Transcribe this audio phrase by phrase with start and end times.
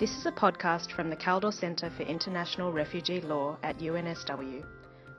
[0.00, 4.64] This is a podcast from the Kaldor Centre for International Refugee Law at UNSW.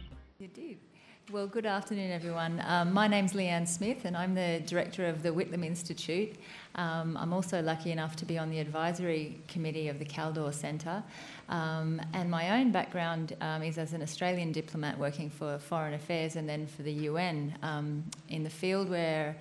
[1.31, 2.59] Well, good afternoon, everyone.
[2.65, 6.35] Um, my name's Leanne Smith, and I'm the director of the Whitlam Institute.
[6.73, 11.03] Um, I'm also lucky enough to be on the advisory committee of the Kaldor Centre.
[11.47, 16.35] Um, and my own background um, is as an Australian diplomat working for Foreign Affairs
[16.35, 19.35] and then for the UN um, in the field where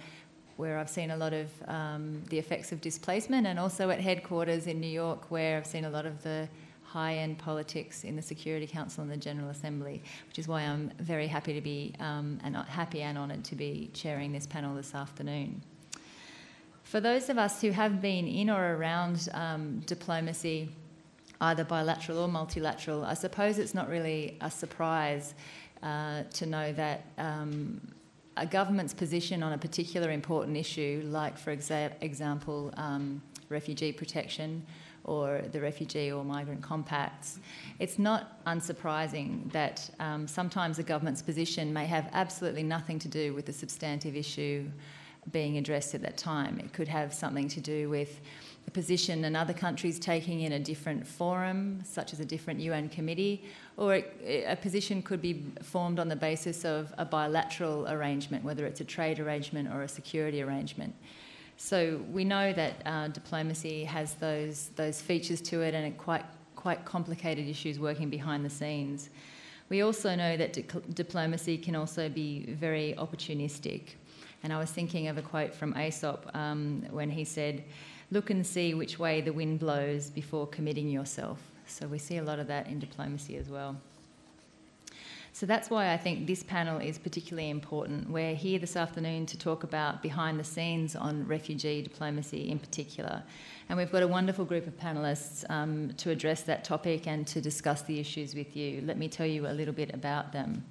[0.57, 4.67] where I've seen a lot of um, the effects of displacement, and also at headquarters
[4.67, 6.49] in New York, where I've seen a lot of the
[6.89, 10.91] high end politics in the Security Council and the General Assembly, which is why I'm
[10.99, 14.95] very happy to be um, and happy and honoured to be chairing this panel this
[14.95, 15.61] afternoon.
[16.85, 20.71] For those of us who have been in or around um, diplomacy,
[21.43, 25.35] either bilateral or multilateral, I suppose it's not really a surprise
[25.83, 27.83] uh, to know that um,
[28.39, 33.21] a government's position on a particular important issue, like, for exa- example, um,
[33.51, 34.65] refugee protection
[35.05, 37.39] or the refugee or migrant compacts,
[37.79, 43.35] it's not unsurprising that um, sometimes a government's position may have absolutely nothing to do
[43.35, 44.69] with the substantive issue
[45.33, 46.59] being addressed at that time.
[46.59, 48.21] It could have something to do with
[48.67, 53.45] a position another country's taking in a different forum, such as a different UN committee,
[53.79, 58.67] or it, a position could be formed on the basis of a bilateral arrangement, whether
[58.67, 60.95] it's a trade arrangement or a security arrangement.
[61.61, 66.85] So we know that uh, diplomacy has those those features to it, and quite quite
[66.85, 69.11] complicated issues working behind the scenes.
[69.69, 73.83] We also know that di- diplomacy can also be very opportunistic.
[74.43, 77.65] And I was thinking of a quote from Aesop um, when he said,
[78.11, 81.39] look and see which way the wind blows before committing yourself.
[81.67, 83.77] So we see a lot of that in diplomacy as well.
[85.39, 88.11] So that's why I think this panel is particularly important.
[88.11, 93.23] We're here this afternoon to talk about behind the scenes on refugee diplomacy in particular.
[93.69, 97.41] And we've got a wonderful group of panellists um, to address that topic and to
[97.41, 98.83] discuss the issues with you.
[98.85, 100.65] Let me tell you a little bit about them.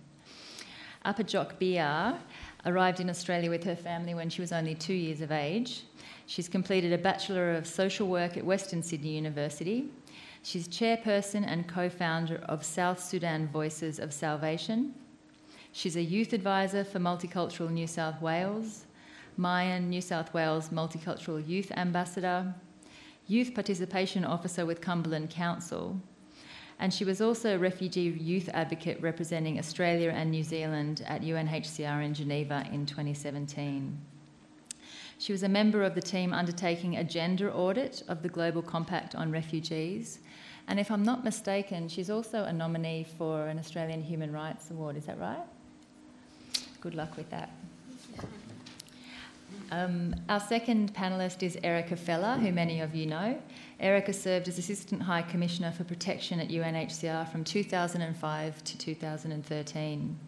[1.06, 2.18] Apajok Biar
[2.66, 5.84] arrived in Australia with her family when she was only two years of age.
[6.26, 9.90] She's completed a Bachelor of Social Work at Western Sydney University.
[10.44, 14.94] She's chairperson and co founder of South Sudan Voices of Salvation.
[15.72, 18.86] She's a youth advisor for Multicultural New South Wales,
[19.38, 22.54] MYAN New South Wales Multicultural Youth Ambassador,
[23.28, 26.02] Youth Participation Officer with Cumberland Council,
[26.80, 32.06] and she was also a refugee youth advocate representing Australia and New Zealand at UNHCR
[32.06, 34.00] in Geneva in 2017.
[35.20, 39.16] She was a member of the team undertaking a gender audit of the Global Compact
[39.16, 40.20] on Refugees.
[40.68, 44.96] And if I'm not mistaken, she's also a nominee for an Australian Human Rights Award.
[44.98, 45.46] Is that right?
[46.82, 47.52] Good luck with that.
[49.72, 53.42] Um, our second panellist is Erika Feller, who many of you know.
[53.80, 60.20] Erika served as Assistant High Commissioner for Protection at UNHCR from 2005 to 2013.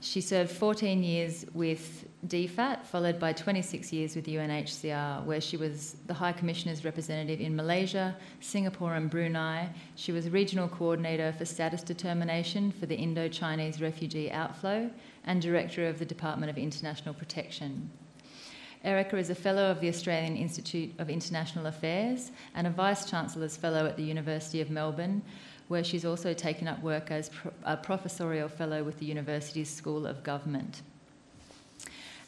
[0.00, 5.96] She served 14 years with DFAT, followed by 26 years with UNHCR, where she was
[6.06, 9.68] the High Commissioner's representative in Malaysia, Singapore, and Brunei.
[9.94, 14.90] She was regional coordinator for status determination for the Indo Chinese refugee outflow
[15.24, 17.90] and director of the Department of International Protection.
[18.84, 23.56] Erika is a Fellow of the Australian Institute of International Affairs and a Vice Chancellor's
[23.56, 25.22] Fellow at the University of Melbourne,
[25.68, 27.30] where she's also taken up work as
[27.64, 30.82] a professorial fellow with the university's School of Government.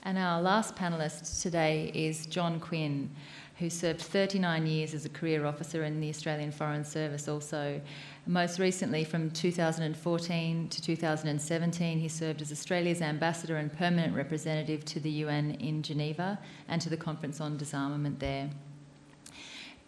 [0.02, 3.10] And our last panellist today is John Quinn,
[3.58, 7.80] who served 39 years as a career officer in the Australian Foreign Service, also.
[8.26, 15.00] Most recently, from 2014 to 2017, he served as Australia's ambassador and permanent representative to
[15.00, 16.38] the UN in Geneva
[16.68, 18.50] and to the Conference on Disarmament there.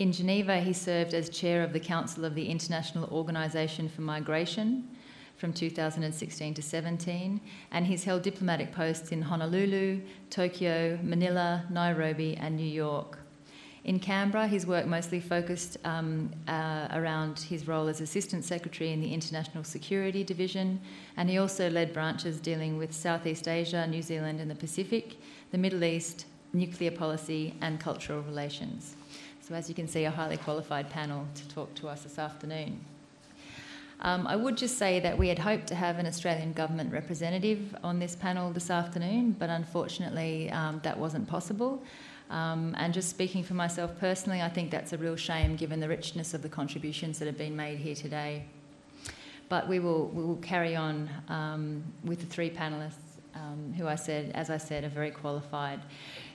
[0.00, 4.88] In Geneva, he served as chair of the Council of the International Organisation for Migration
[5.36, 7.38] from 2016 to 17,
[7.70, 10.00] and he's held diplomatic posts in Honolulu,
[10.30, 13.18] Tokyo, Manila, Nairobi, and New York.
[13.84, 19.02] In Canberra, his work mostly focused um, uh, around his role as Assistant Secretary in
[19.02, 20.80] the International Security Division,
[21.18, 25.18] and he also led branches dealing with Southeast Asia, New Zealand, and the Pacific,
[25.50, 26.24] the Middle East,
[26.54, 28.96] nuclear policy, and cultural relations.
[29.50, 32.78] So, as you can see, a highly qualified panel to talk to us this afternoon.
[33.98, 37.74] Um, I would just say that we had hoped to have an Australian government representative
[37.82, 41.82] on this panel this afternoon, but unfortunately um, that wasn't possible.
[42.30, 45.88] Um, and just speaking for myself personally, I think that's a real shame given the
[45.88, 48.44] richness of the contributions that have been made here today.
[49.48, 53.96] But we will, we will carry on um, with the three panellists um, who I
[53.96, 55.80] said, as I said, are very qualified.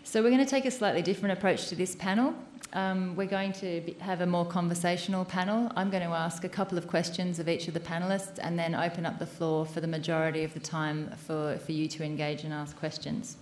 [0.04, 2.36] So we're going to take a slightly different approach to this panel.
[2.76, 5.72] Um, we're going to be, have a more conversational panel.
[5.78, 8.76] I'm going to ask a couple of questions of each of the panelists and then
[8.76, 12.44] open up the floor for the majority of the time for, for you to engage
[12.44, 13.38] and ask questions.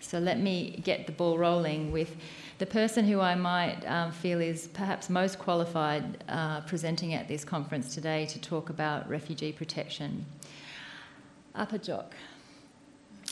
[0.00, 2.16] So let me get the ball rolling with
[2.58, 7.44] the person who I might um, feel is perhaps most qualified uh, presenting at this
[7.44, 10.26] conference today to talk about refugee protection.
[11.54, 12.06] Apajok,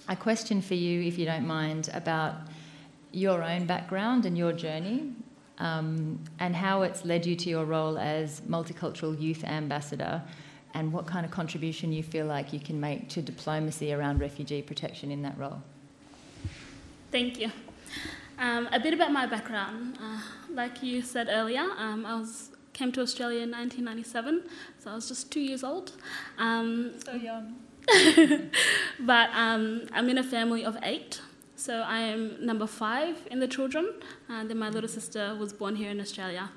[0.09, 2.37] a question for you, if you don't mind, about
[3.11, 5.13] your own background and your journey
[5.61, 10.23] um, and how it's led you to your role as multicultural youth ambassador
[10.75, 14.63] and what kind of contribution you feel like you can make to diplomacy around refugee
[14.63, 15.63] protection in that role.
[17.13, 17.51] Thank you.
[18.39, 19.99] Um, a bit about my background.
[20.01, 20.21] Uh,
[20.51, 24.43] like you said earlier, um, I was came to Australia in 1997,
[24.79, 25.93] so I was just two years old.
[26.39, 27.57] Um, so young.
[29.01, 31.21] but um, I'm in a family of eight.
[31.61, 33.93] So I am number five in the children,
[34.31, 36.49] and then my little sister was born here in Australia.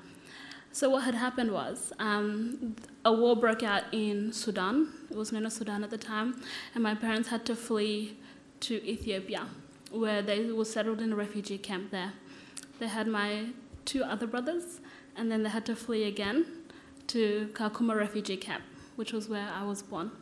[0.72, 2.74] So what had happened was um,
[3.04, 4.88] a war broke out in Sudan.
[5.10, 6.40] It was known as Sudan at the time,
[6.74, 8.16] and my parents had to flee
[8.60, 9.46] to Ethiopia,
[9.90, 12.14] where they were settled in a refugee camp there.
[12.78, 13.48] They had my
[13.84, 14.80] two other brothers,
[15.16, 16.46] and then they had to flee again
[17.08, 18.64] to Kakuma refugee camp,
[18.96, 20.12] which was where I was born.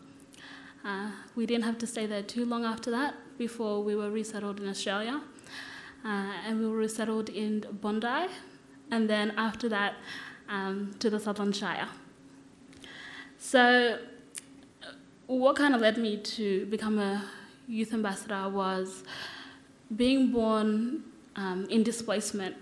[0.85, 4.61] Uh, we didn't have to stay there too long after that before we were resettled
[4.61, 5.20] in Australia.
[6.05, 8.26] Uh, and we were resettled in Bondi,
[8.90, 9.94] and then after that
[10.49, 11.88] um, to the Sutherland Shire.
[13.38, 13.99] So,
[15.26, 17.25] what kind of led me to become a
[17.69, 19.05] youth ambassador was
[19.94, 21.05] being born
[21.37, 22.56] um, in displacement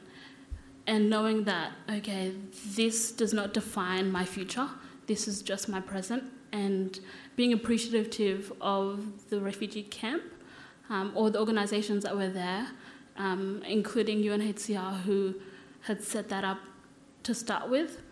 [0.86, 2.32] and knowing that, okay,
[2.74, 4.68] this does not define my future,
[5.06, 7.00] this is just my present, and
[7.36, 10.22] being appreciative of the refugee camp
[10.90, 12.66] um, or the organizations that were there,
[13.16, 15.34] um, including UNHCR, who
[15.82, 16.58] had set that up
[17.22, 18.02] to start with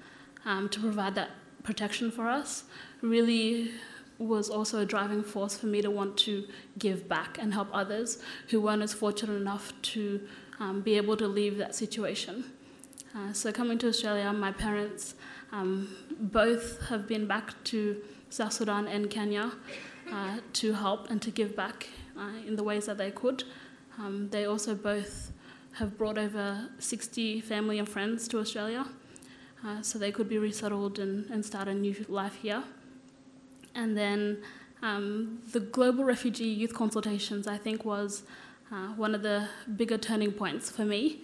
[0.46, 1.30] um, to provide that
[1.62, 2.64] protection for us,
[3.02, 3.72] really
[4.18, 6.46] was also a driving force for me to want to
[6.78, 10.20] give back and help others who weren't as fortunate enough to
[10.58, 12.44] um, be able to leave that situation.
[13.16, 15.14] Uh, so, coming to Australia, my parents
[15.52, 15.88] um,
[16.20, 19.52] both have been back to South Sudan and Kenya
[20.12, 21.86] uh, to help and to give back
[22.18, 23.44] uh, in the ways that they could.
[23.98, 25.32] Um, they also both
[25.72, 28.86] have brought over 60 family and friends to Australia
[29.64, 32.62] uh, so they could be resettled and, and start a new life here.
[33.74, 34.38] And then
[34.82, 38.22] um, the Global Refugee Youth Consultations, I think, was
[38.72, 41.22] uh, one of the bigger turning points for me,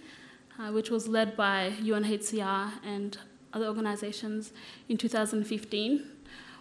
[0.58, 3.18] uh, which was led by UNHCR and
[3.52, 4.52] other organizations
[4.88, 6.04] in 2015,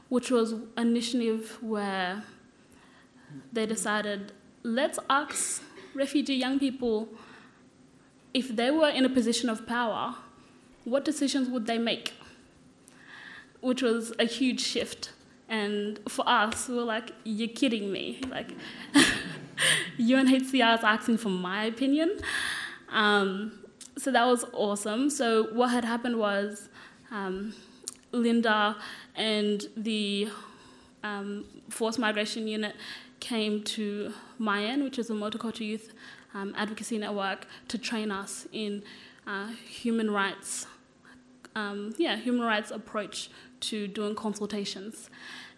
[0.10, 2.24] which was an initiative where
[3.52, 4.32] they decided
[4.64, 5.62] let's ask
[5.94, 7.10] refugee young people
[8.34, 10.16] if they were in a position of power,
[10.86, 12.14] what decisions would they make?
[13.62, 15.12] Which was a huge shift.
[15.48, 18.22] And for us, we were like, you're kidding me.
[18.30, 18.52] Like,
[20.00, 22.18] UNHCR is asking for my opinion.
[22.90, 23.60] Um,
[23.98, 25.10] so that was awesome.
[25.10, 26.70] So what had happened was
[27.12, 27.54] um,
[28.12, 28.76] Linda
[29.16, 30.30] and the
[31.04, 32.76] um, Forced Migration Unit
[33.24, 35.94] came to MYAN, which is a multicultural youth
[36.34, 38.84] um, advocacy network, to train us in
[39.26, 40.68] uh, human rights,
[41.56, 43.30] um, yeah, human rights approach
[43.62, 45.10] to doing consultations.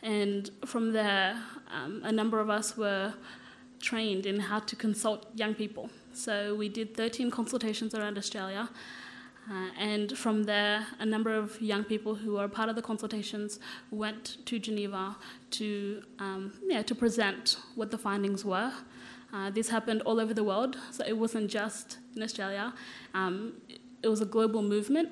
[0.04, 1.42] And from there,
[1.74, 3.16] um, a number of us were
[3.80, 5.90] trained in how to consult young people.
[6.14, 8.70] So we did 13 consultations around Australia.
[9.50, 13.60] Uh, and from there, a number of young people who were part of the consultations
[13.92, 15.16] went to Geneva
[15.52, 18.72] to, um, yeah, to present what the findings were.
[19.32, 22.74] Uh, this happened all over the world, so it wasn't just in Australia.
[23.14, 23.54] Um,
[24.02, 25.10] it was a global movement,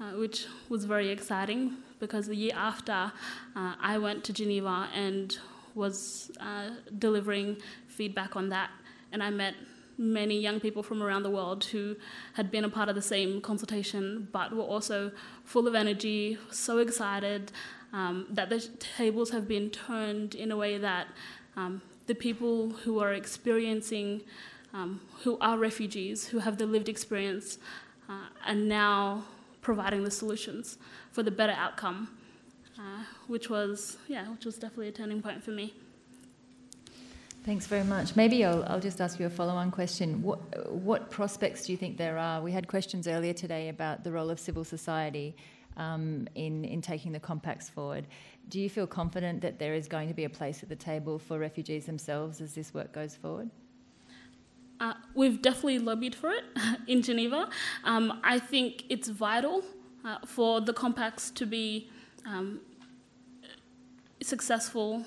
[0.00, 3.12] uh, which was very exciting because the year after,
[3.54, 5.36] uh, I went to Geneva and
[5.74, 8.70] was uh, delivering feedback on that,
[9.12, 9.54] and I met
[10.00, 11.94] many young people from around the world who
[12.32, 15.12] had been a part of the same consultation but were also
[15.44, 17.52] full of energy, so excited
[17.92, 18.60] um, that the
[18.96, 21.08] tables have been turned in a way that
[21.54, 24.22] um, the people who are experiencing,
[24.72, 27.58] um, who are refugees, who have the lived experience,
[28.08, 29.24] uh, are now
[29.60, 30.78] providing the solutions
[31.12, 32.08] for the better outcome,
[32.78, 35.74] uh, which was, yeah, which was definitely a turning point for me.
[37.42, 38.16] Thanks very much.
[38.16, 40.22] Maybe I'll, I'll just ask you a follow on question.
[40.22, 42.42] What, what prospects do you think there are?
[42.42, 45.34] We had questions earlier today about the role of civil society
[45.78, 48.06] um, in, in taking the compacts forward.
[48.50, 51.18] Do you feel confident that there is going to be a place at the table
[51.18, 53.48] for refugees themselves as this work goes forward?
[54.78, 56.44] Uh, we've definitely lobbied for it
[56.88, 57.48] in Geneva.
[57.84, 59.64] Um, I think it's vital
[60.04, 61.88] uh, for the compacts to be
[62.26, 62.60] um,
[64.22, 65.06] successful.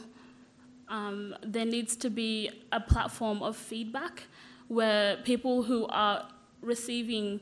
[0.94, 4.24] Um, there needs to be a platform of feedback
[4.68, 6.30] where people who are
[6.62, 7.42] receiving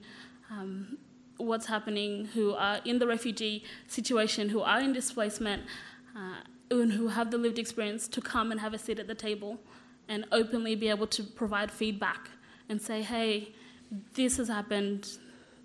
[0.49, 0.97] um,
[1.35, 5.63] what's happening, who are in the refugee situation, who are in displacement,
[6.15, 6.35] uh,
[6.71, 9.59] and who have the lived experience to come and have a seat at the table
[10.07, 12.29] and openly be able to provide feedback
[12.69, 13.49] and say, hey,
[14.13, 15.17] this has happened,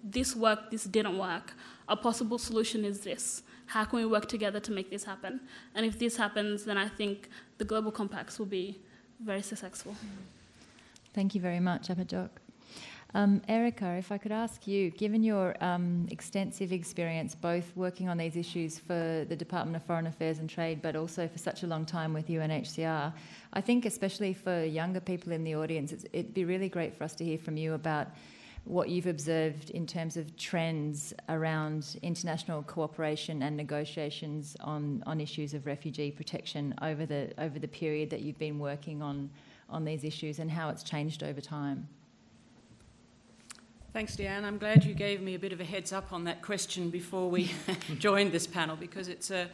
[0.02, 1.54] this worked, this didn't work.
[1.88, 3.44] A possible solution is this.
[3.66, 5.40] How can we work together to make this happen?
[5.74, 7.28] And if this happens, then I think
[7.58, 8.78] the global compacts will be
[9.20, 9.94] very successful.
[11.14, 12.28] Thank you very much, Apajok.
[13.14, 18.18] Um, Erika, if I could ask you, given your um, extensive experience both working on
[18.18, 21.66] these issues for the Department of Foreign Affairs and Trade, but also for such a
[21.66, 23.12] long time with UNHCR,
[23.54, 27.14] I think especially for younger people in the audience, it'd be really great for us
[27.14, 28.08] to hear from you about
[28.66, 35.54] what you've observed in terms of trends around international cooperation and negotiations on, on issues
[35.54, 39.30] of refugee protection over the over the period that you've been working on
[39.70, 41.88] on these issues and how it's changed over time.
[43.92, 44.44] Thanks, Deanne.
[44.44, 47.30] I'm glad you gave me a bit of a heads up on that question before
[47.30, 47.50] we
[47.98, 49.48] joined this panel because it's a,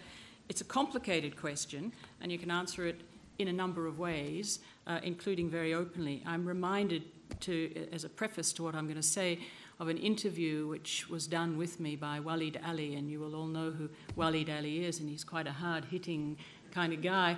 [0.48, 3.02] it's a complicated question and you can answer it
[3.38, 6.22] in a number of ways, uh, including very openly.
[6.26, 7.04] I'm reminded,
[7.40, 9.38] to, as a preface to what I'm going to say,
[9.80, 13.46] of an interview which was done with me by Waleed Aly, and you will all
[13.46, 16.36] know who Waleed Aly is, and he's quite a hard hitting
[16.72, 17.36] kind of guy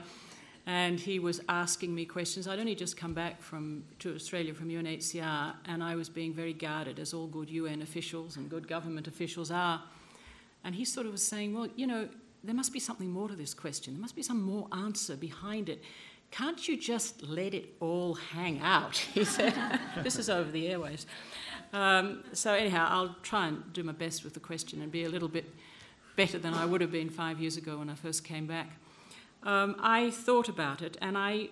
[0.67, 2.49] and he was asking me questions.
[2.49, 6.55] I'd only just come back from to Australia from UNHCR, and I was being very
[6.55, 9.83] guarded, as all good UN officials and good government officials are.
[10.65, 12.09] And he sort of was saying, "Well, you know,
[12.43, 13.95] there must be something more to this question.
[13.95, 15.83] There must be some more answer behind it.
[16.37, 19.55] Can't you just let it all hang out?" He said.
[20.03, 21.07] "This is over the airwaves."
[21.73, 25.09] Um, so anyhow, I'll try and do my best with the question and be a
[25.09, 25.45] little bit
[26.17, 28.69] better than I would have been five years ago when I first came back
[29.45, 31.51] um, I thought about it, and I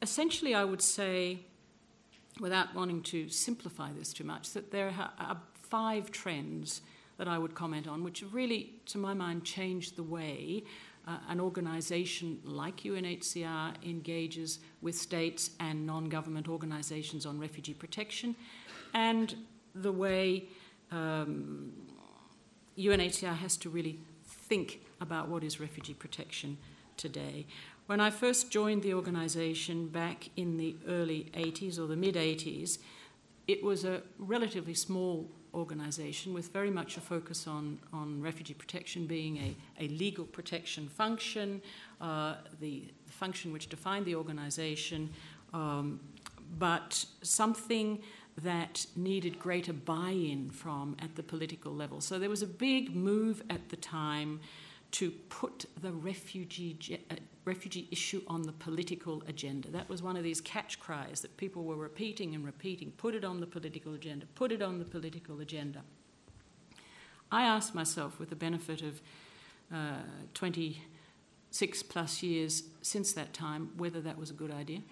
[0.00, 1.40] essentially I would say,
[2.40, 6.80] without wanting to simplify this too much, that there are five trends
[7.18, 10.64] that I would comment on, which really, to my mind, changed the way
[11.06, 18.36] uh, an organisation like UNHCR engages with states and non government organisations on refugee protection,
[18.94, 19.34] and
[19.74, 20.44] the way
[20.90, 21.72] um,
[22.78, 26.58] UNHCR has to really think about what is refugee protection
[26.96, 27.46] today.
[27.86, 32.78] When I first joined the organisation back in the early 80s or the mid 80s,
[33.48, 39.06] it was a relatively small organisation with very much a focus on, on refugee protection
[39.06, 41.60] being a, a legal protection function,
[42.00, 45.08] uh, the, the, function which defined the organisation,
[45.52, 46.00] um,
[46.58, 48.00] but something
[48.38, 52.00] that needed greater buy in from at the political level.
[52.00, 54.40] So there was a big move at the time
[54.92, 59.70] to put the refugee, uh, refugee issue on the political agenda.
[59.70, 63.24] That was one of these catch cries that people were repeating and repeating put it
[63.24, 65.82] on the political agenda, put it on the political agenda.
[67.30, 69.00] I asked myself, with the benefit of
[69.72, 70.02] uh,
[70.34, 74.82] 26 plus years since that time, whether that was a good idea.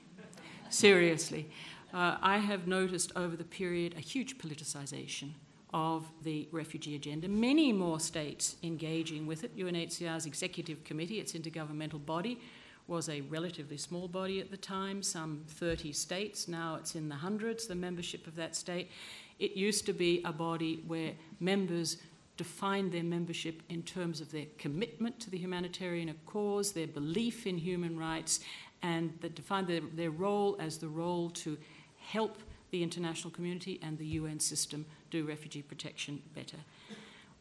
[0.71, 1.51] Seriously.
[1.93, 5.33] Uh, I have noticed over the period a huge politicisation
[5.73, 7.29] of the refugee agenda.
[7.29, 9.57] Many more states engaging with it.
[9.57, 12.41] UNHCR's executive committee, its intergovernmental body,
[12.87, 16.49] was a relatively small body at the time, some 30 states.
[16.49, 18.91] Now it's in the hundreds, the membership of that state.
[19.39, 21.99] It used to be a body where members
[22.37, 27.59] defined their membership in terms of their commitment to the humanitarian cause, their belief in
[27.59, 28.41] human rights,
[28.83, 31.57] and that defined their, their role as the role to
[31.99, 32.39] help
[32.71, 36.59] the international community and the UN system do refugee protection better.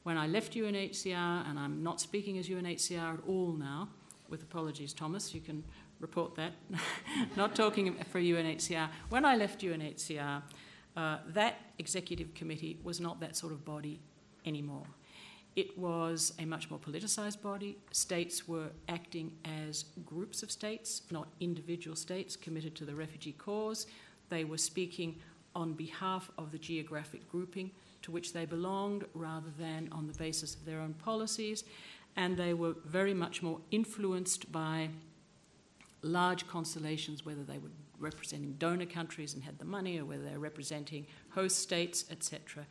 [0.03, 3.89] When I left UNHCR, and I'm not speaking as UNHCR at all now,
[4.29, 5.63] with apologies, Thomas, you can
[5.99, 6.53] report that,
[7.35, 8.89] not talking for UNHCR.
[9.09, 10.41] When I left UNHCR,
[10.95, 13.99] uh, that executive committee was not that sort of body
[14.45, 14.85] anymore.
[15.55, 17.77] It was a much more politicised body.
[17.91, 19.31] States were acting
[19.67, 23.87] as groups of states, not individual states committed to the refugee cause.
[24.29, 25.19] They were speaking
[25.55, 27.71] on behalf of the geographic grouping
[28.01, 31.63] to which they belonged rather than on the basis of their own policies.
[32.15, 34.89] And they were very much more influenced by
[36.01, 37.69] large constellations, whether they were
[37.99, 42.65] representing donor countries and had the money or whether they were representing host states, etc.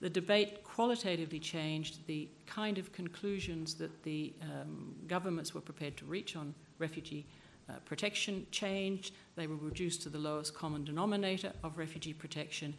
[0.00, 2.06] the debate qualitatively changed.
[2.06, 7.26] The kind of conclusions that the um, governments were prepared to reach on refugee
[7.68, 9.12] uh, protection changed.
[9.34, 12.74] They were reduced to the lowest common denominator of refugee protection.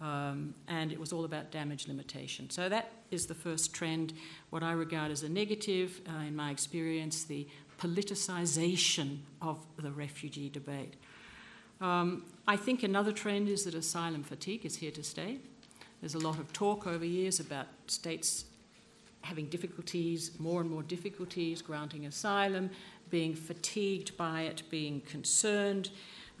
[0.00, 2.50] Um, and it was all about damage limitation.
[2.50, 4.14] So that is the first trend,
[4.50, 7.46] what I regard as a negative, uh, in my experience, the
[7.80, 10.94] politicisation of the refugee debate.
[11.80, 15.38] Um, I think another trend is that asylum fatigue is here to stay.
[16.00, 18.46] There's a lot of talk over years about states
[19.22, 22.70] having difficulties, more and more difficulties granting asylum,
[23.12, 25.90] being fatigued by it, being concerned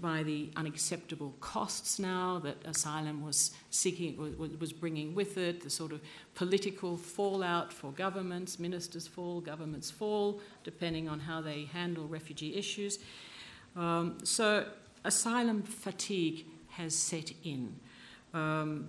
[0.00, 4.16] by the unacceptable costs now that asylum was seeking
[4.58, 6.00] was bringing with it, the sort of
[6.34, 12.98] political fallout for governments, ministers fall, governments fall, depending on how they handle refugee issues.
[13.76, 14.66] Um, so
[15.04, 17.76] asylum fatigue has set in.
[18.32, 18.88] Um,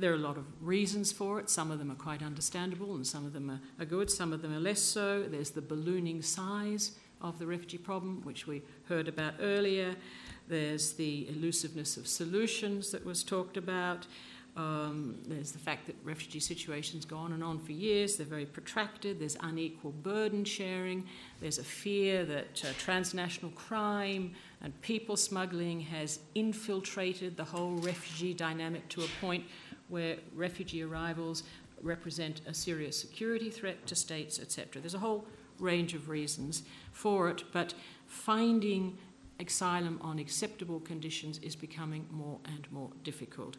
[0.00, 1.48] there are a lot of reasons for it.
[1.48, 4.42] Some of them are quite understandable and some of them are, are good, some of
[4.42, 5.22] them are less so.
[5.22, 9.96] There's the ballooning size of the refugee problem, which we heard about earlier.
[10.46, 14.06] There's the elusiveness of solutions that was talked about.
[14.56, 18.46] Um, there's the fact that refugee situations go on and on for years, they're very
[18.46, 21.08] protracted, there's unequal burden sharing,
[21.40, 28.32] there's a fear that uh, transnational crime and people smuggling has infiltrated the whole refugee
[28.32, 29.42] dynamic to a point
[29.88, 31.42] where refugee arrivals
[31.82, 34.80] represent a serious security threat to states, etc.
[34.80, 35.26] There's a whole
[35.58, 37.74] range of reasons for it, but
[38.06, 38.98] finding
[39.40, 43.56] asylum on acceptable conditions is becoming more and more difficult.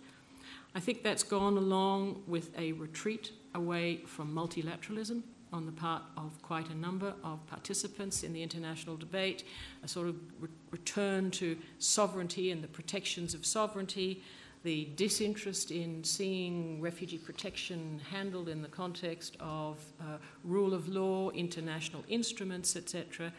[0.74, 5.24] I think that's gone along with a retreat away from multilateralism
[5.54, 9.46] on the part of quite a number of participants in the international debate,
[9.84, 14.22] a sort of re- return to sovereignty and the protections of sovereignty,
[14.65, 21.29] the disinterest in seeing refugee protection handled in the context of uh, rule of law,
[21.29, 23.31] international instruments, etc.,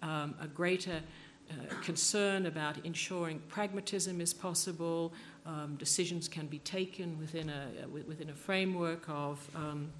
[0.00, 1.00] um, a greater
[1.50, 5.12] uh, concern about ensuring pragmatism is possible,
[5.44, 9.92] um, decisions can be taken within a, uh, within a framework of um,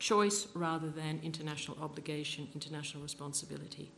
[0.00, 3.92] choice rather than international obligation, international responsibility.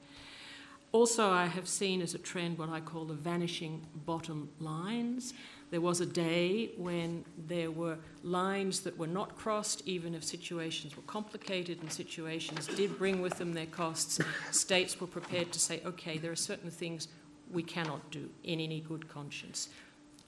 [0.95, 5.35] Also, I have seen as a trend what I call the vanishing bottom lines.
[5.75, 10.97] There was a day when there were lines that were not crossed, even if situations
[10.97, 14.21] were complicated and situations did bring with them their costs.
[14.53, 17.09] States were prepared to say, okay, there are certain things
[17.51, 19.69] we cannot do in any good conscience.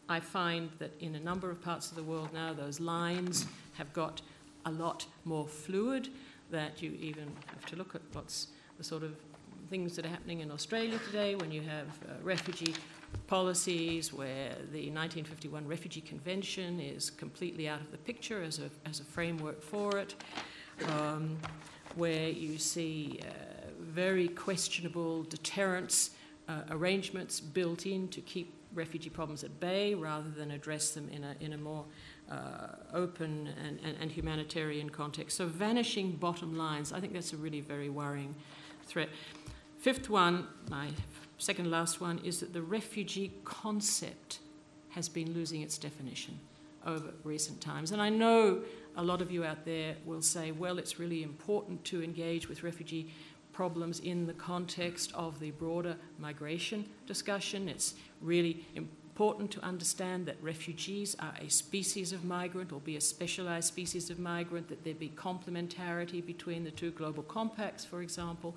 [0.08, 3.92] I find that in a number of parts of the world now, those lines have
[3.92, 4.22] got
[4.64, 6.08] a lot more fluid,
[6.50, 9.14] that you even have to look at what's the sort of
[9.70, 12.74] things that are happening in Australia today when you have uh, refugee
[13.26, 19.00] policies where the 1951 Refugee Convention is completely out of the picture as a, as
[19.00, 20.14] a framework for it,
[20.88, 21.36] um,
[21.94, 23.26] where you see uh,
[23.80, 26.10] very questionable deterrence
[26.48, 31.24] uh, arrangements built in to keep refugee problems at bay rather than address them in
[31.24, 31.84] a, in a more
[32.30, 35.36] uh, open and, and, and, humanitarian context.
[35.36, 38.34] So, vanishing bottom lines, I think that's a really very worrying
[38.84, 39.08] threat.
[39.78, 40.90] Fifth one, my
[41.38, 44.40] second last one, is that the refugee concept
[44.90, 46.38] has been losing its definition
[46.86, 47.92] over recent times.
[47.92, 48.62] And I know
[48.96, 52.62] a lot of you out there will say, well, it's really important to engage with
[52.62, 53.12] refugee
[53.52, 57.68] problems in the context of the broader migration discussion.
[57.68, 63.00] It's really important to understand that refugees are a species of migrant or be a
[63.00, 68.54] specialized species of migrant, that there be complementarity between the two global compacts, for example,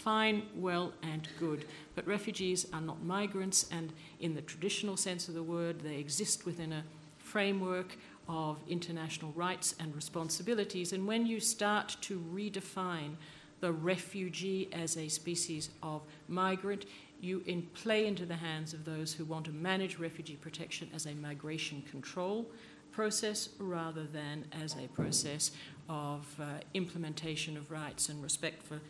[0.00, 1.66] fine, well, and good.
[1.94, 6.46] But refugees are not migrants, and in the traditional sense of the word, they exist
[6.46, 6.84] within a
[7.18, 7.96] framework
[8.28, 10.92] of international rights and responsibilities.
[10.92, 13.14] And when you start to redefine
[13.60, 16.86] the refugee as a species of migrant,
[17.20, 21.06] you in play into the hands of those who want to manage refugee protection as
[21.06, 22.46] a migration control
[22.92, 25.52] process rather than as a process
[25.88, 28.80] of uh, implementation of rights and respect for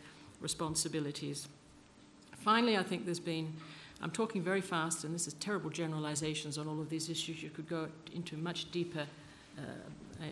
[0.41, 1.47] responsibilities.
[2.37, 3.53] Finally, I think there's been,
[4.01, 7.43] I'm talking very fast, and this is terrible generalizations on all of these issues.
[7.43, 9.05] You could go into much deeper
[9.57, 9.61] uh,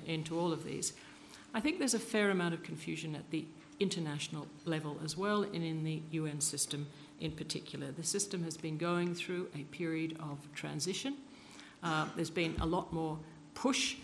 [0.05, 0.93] into all of these.
[1.53, 3.45] I think there's a fair amount of confusion at the
[3.79, 6.87] international level as well, and in the UN system
[7.19, 7.91] in particular.
[7.91, 11.15] The system has been going through a period of transition.
[11.83, 13.17] Uh, there's been a lot more
[13.53, 13.95] push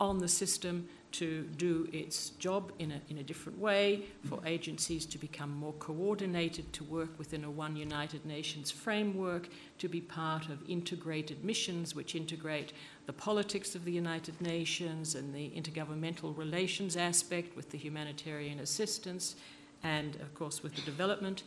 [0.00, 5.06] on the system to do its job in a, in a different way, for agencies
[5.06, 10.48] to become more coordinated, to work within a one United Nations framework, to be part
[10.48, 12.72] of integrated missions which integrate
[13.06, 19.36] the politics of the United Nations and the intergovernmental relations aspect with the humanitarian assistance,
[19.82, 21.42] and of course with the development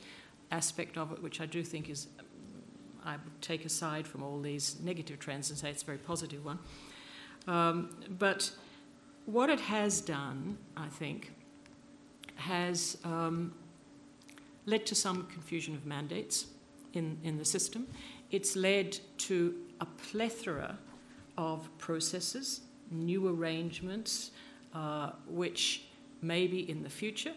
[0.52, 2.08] aspect of it, which I do think is,
[3.06, 6.44] I would take aside from all these negative trends and say it's a very positive
[6.44, 6.60] one.
[7.48, 8.52] Um, but
[9.32, 11.32] what it has done, I think,
[12.36, 13.54] has um,
[14.66, 16.48] led to some confusion of mandates
[16.94, 17.88] in, in the system.
[18.32, 20.78] It's led to a plethora
[21.38, 24.32] of processes, new arrangements,
[24.74, 25.84] uh, which
[26.22, 27.34] maybe in the future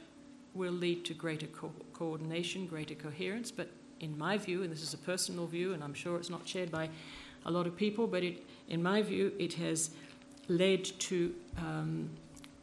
[0.54, 3.50] will lead to greater co- coordination, greater coherence.
[3.50, 6.46] But in my view, and this is a personal view, and I'm sure it's not
[6.46, 6.90] shared by
[7.46, 9.90] a lot of people, but it, in my view, it has
[10.48, 12.10] led to um,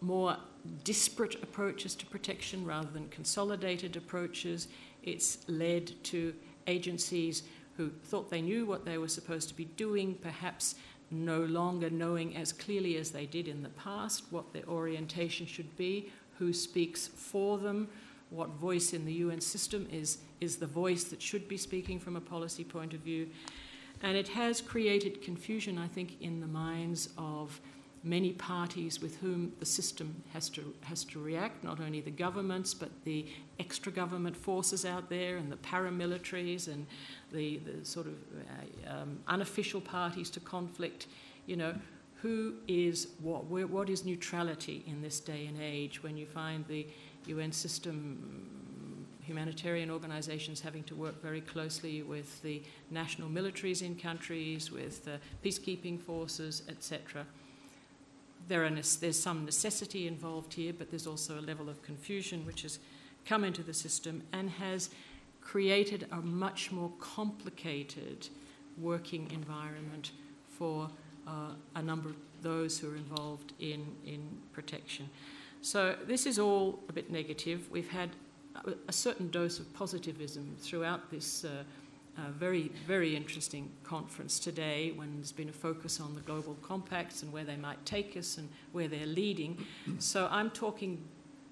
[0.02, 0.38] more
[0.84, 4.68] disparate approaches to protection rather than consolidated approaches.
[5.04, 6.34] It's led to
[6.68, 7.44] agencies
[7.78, 10.76] who thought they knew what they were supposed to be doing, perhaps
[11.10, 15.76] no longer knowing as clearly as they did in the past what their orientation should
[15.78, 17.88] be, who speaks for them,
[18.30, 22.16] what voice in the UN system is, is the voice that should be speaking from
[22.16, 23.28] a policy point of view.
[24.04, 27.60] And it has created confusion, I think, in the minds of
[28.04, 32.74] many parties with whom the system has to, has to react, not only the governments,
[32.74, 33.28] but the
[33.60, 36.88] extra government forces out there and the paramilitaries and
[37.32, 41.08] the, the sort of uh, um, unofficial parties to conflict.
[41.46, 41.76] You know,
[42.22, 43.46] who is what?
[43.46, 46.88] Where, what is neutrality in this day and age when you find the
[47.28, 48.61] UN system
[49.32, 55.18] humanitarian organizations having to work very closely with the national militaries in countries, with the
[55.44, 57.26] peacekeeping forces, etc
[58.48, 62.64] there are, there's some necessity involved here, but there's also a level of confusion which
[62.64, 62.80] has
[63.26, 64.90] come into the system and has
[65.42, 68.28] created a much more complicated
[68.78, 70.12] working environment
[70.48, 70.90] for
[71.28, 74.22] uh, a number of those who are involved in, in
[74.54, 75.10] protection.
[75.62, 77.70] So, this is all a bit negative.
[77.70, 78.10] We've had
[78.88, 81.64] a, certain dose of positivism throughout this uh,
[82.18, 87.24] a very, very interesting conference today when there's been a focus on the global compacts
[87.24, 89.66] and where they might take us and where they're leading.
[90.00, 91.04] So I'm talking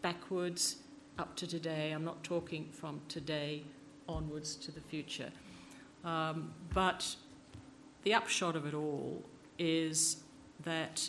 [0.01, 0.77] backwards
[1.17, 1.91] up to today.
[1.91, 3.63] I'm not talking from today
[4.07, 5.31] onwards to the future.
[6.03, 7.15] Um, but
[8.03, 9.23] the upshot of it all
[9.57, 10.17] is
[10.63, 11.07] that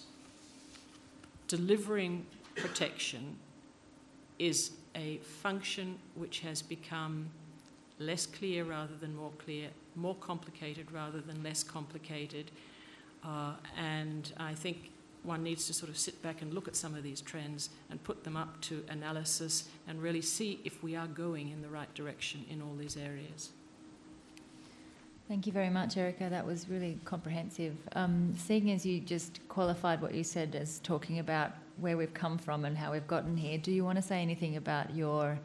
[1.48, 3.36] delivering protection
[4.38, 7.31] is a function which has become
[7.98, 12.50] less clear rather than more clear, more complicated rather than less complicated.
[13.24, 14.90] Uh, and I think
[15.22, 18.03] one needs to sort of sit back and look at some of these trends and
[18.03, 21.92] put them up to analysis and really see if we are going in the right
[21.94, 23.50] direction in all these areas.
[25.29, 26.29] Thank you very much, Erika.
[26.29, 27.76] That was really comprehensive.
[27.94, 32.38] Um, seeing as you just qualified what you said as talking about where we've come
[32.38, 35.38] from and how we've gotten here, do you want to say anything about your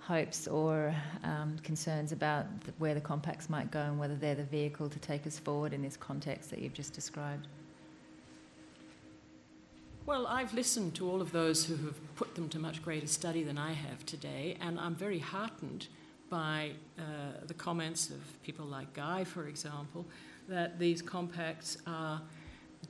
[0.00, 2.46] hopes or um, concerns about
[2.78, 5.82] where the compacts might go and whether they're the vehicle to take us forward in
[5.82, 7.48] this context that you've just described?
[10.06, 13.42] Well, I've listened to all of those who have put them to much greater study
[13.42, 15.88] than I have today, and I'm very heartened
[16.30, 17.02] by uh,
[17.44, 20.06] the comments of people like Guy, for example,
[20.48, 22.22] that these compacts are,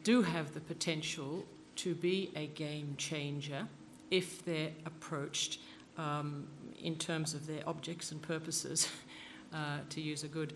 [0.04, 3.66] do have the potential to be a game changer
[4.10, 5.58] if they're approached
[5.98, 6.46] um,
[6.80, 8.88] in terms of their objects and purposes,
[9.54, 10.54] uh, to use a good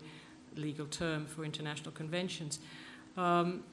[0.57, 2.59] legal term for international conventions.
[3.17, 3.65] Um,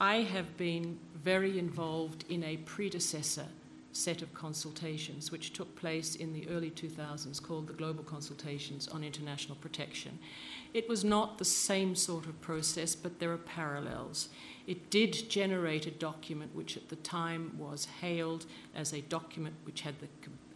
[0.00, 3.46] I have been very involved in a predecessor
[3.92, 9.04] set of consultations which took place in the early 2000s called the Global Consultations on
[9.04, 10.18] International Protection.
[10.72, 14.30] It was not the same sort of process, but there are parallels.
[14.66, 19.80] It did generate a document which at the time was hailed as a document which
[19.80, 20.08] had the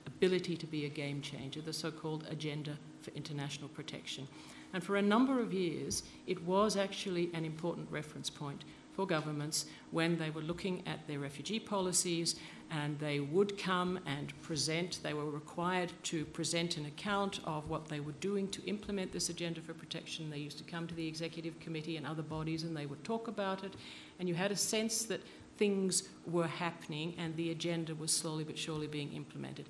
[0.07, 4.27] ability to be a game changer, the so called Agenda for International Protection.
[4.73, 8.65] And for a number of years, it was actually an important reference point
[8.95, 12.37] for governments when they were looking at their refugee policies
[12.71, 17.89] and they would come and present, they were required to present an account of what
[17.89, 20.31] they were doing to implement this agenda for protection.
[20.31, 23.29] They used to come to the executive committee and other bodies and they would talk
[23.29, 23.75] about it,
[24.19, 25.21] and you had a sense that
[25.57, 29.67] things were happening and the agenda was slowly but surely being implemented.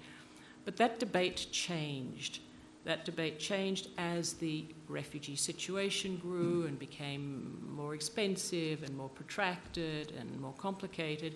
[0.64, 2.40] But that debate changed.
[2.84, 10.12] That debate changed as the refugee situation grew and became more expensive and more protracted
[10.18, 11.34] and more complicated.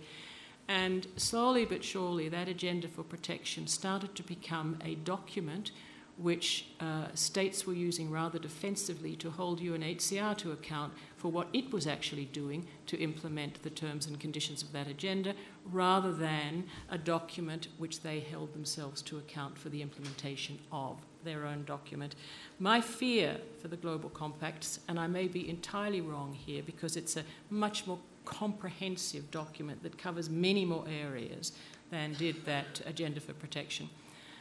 [0.70, 5.72] And slowly but surely, that agenda for protection started to become a document
[6.16, 11.72] which uh, states were using rather defensively to hold UNHCR to account for what it
[11.72, 15.34] was actually doing to implement the terms and conditions of that agenda,
[15.72, 21.46] rather than a document which they held themselves to account for the implementation of their
[21.46, 22.14] own document.
[22.60, 27.16] My fear for the Global Compacts, and I may be entirely wrong here because it's
[27.16, 27.98] a much more
[28.30, 31.52] comprehensive document that covers many more areas
[31.90, 33.90] than did that Agenda for Protection.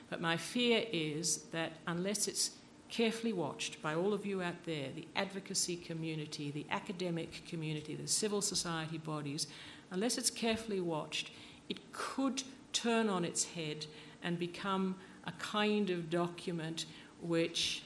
[0.10, 2.52] But my fear is that unless it's
[2.88, 8.08] carefully watched by all of you out there, the advocacy community, the academic community, the
[8.08, 9.48] civil society bodies,
[9.92, 11.32] unless it's carefully watched,
[11.68, 13.88] it could turn on its head
[14.24, 16.86] and become a kind of document
[17.22, 17.84] which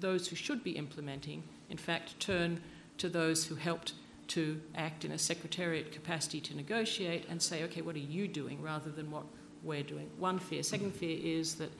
[0.00, 2.60] those who should be implementing, in fact, turn
[2.96, 3.92] to those who helped
[4.32, 8.62] to act in a secretariat capacity to negotiate and say, okay, what are you doing,
[8.62, 9.24] rather than what
[9.62, 10.08] we're doing.
[10.18, 10.62] One fear.
[10.62, 11.70] Second fear is that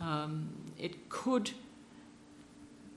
[0.00, 1.50] um, it could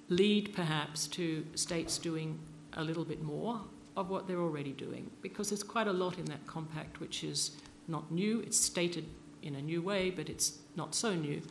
[0.10, 2.40] lead perhaps to states doing
[2.74, 3.62] a little bit more
[3.96, 7.52] of what they're already doing because there's quite a lot in that compact which is
[7.88, 8.40] not new.
[8.40, 9.06] It's stated
[9.42, 11.42] in a new way, but it's not so new.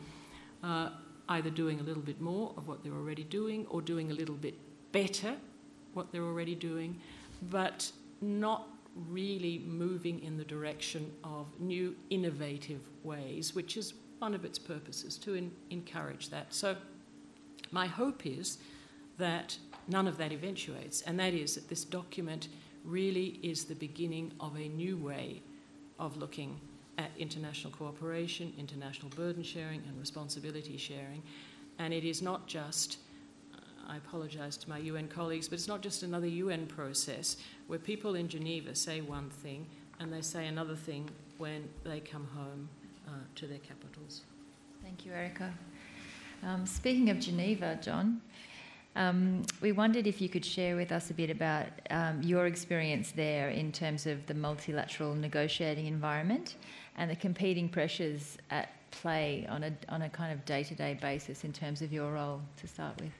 [0.63, 0.89] Uh,
[1.29, 4.35] either doing a little bit more of what they're already doing or doing a little
[4.35, 4.55] bit
[4.91, 5.35] better
[5.97, 7.01] what they're already doing,
[7.43, 8.67] but not
[9.09, 15.17] really moving in the direction of new innovative ways, which is one of its purposes
[15.17, 16.53] to in, encourage that.
[16.53, 16.75] So,
[17.71, 18.57] my hope is
[19.17, 22.47] that none of that eventuates, and that is that this document
[22.83, 25.41] really is the beginning of a new way
[25.99, 26.59] of looking
[26.97, 31.21] at international cooperation, international burden sharing, and responsibility sharing.
[31.79, 32.97] And it is not just
[33.87, 38.15] I apologise to my UN colleagues, but it's not just another UN process where people
[38.15, 39.65] in Geneva say one thing
[39.99, 42.67] and they say another thing when they come home
[43.07, 44.21] uh, to their capitals.
[44.83, 45.53] Thank you, Erika.
[46.43, 48.21] Um, speaking of Geneva, John,
[48.95, 53.11] um, we wondered if you could share with us a bit about um, your experience
[53.11, 56.55] there in terms of the multilateral negotiating environment
[56.97, 60.97] and the competing pressures at play on a, on a kind of day to day
[60.99, 63.11] basis in terms of your role to start with.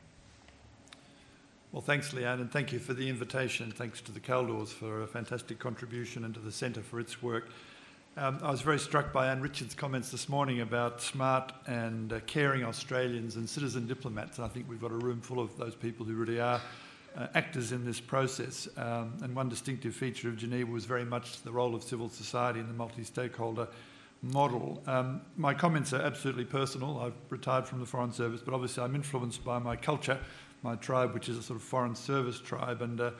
[1.77, 3.71] Well, thanks, Leanne, and thank you for the invitation.
[3.71, 7.49] Thanks to the Kaldors for a fantastic contribution and to the Centre for its work.
[8.17, 12.19] Um, I was very struck by Anne Richards' comments this morning about smart and uh,
[12.25, 14.39] caring Australians and citizen diplomats.
[14.39, 16.59] And I think we've got a room full of those people who really are
[17.15, 18.67] uh, actors in this process.
[18.75, 22.59] Um, and one distinctive feature of Geneva was very much the role of civil society
[22.59, 23.67] in the multi stakeholder
[24.23, 24.81] model.
[24.87, 26.99] Um, my comments are absolutely personal.
[26.99, 30.17] I've retired from the Foreign Service, but obviously I'm influenced by my culture
[30.63, 32.81] my tribe, which is a sort of foreign service tribe.
[32.81, 33.11] And uh,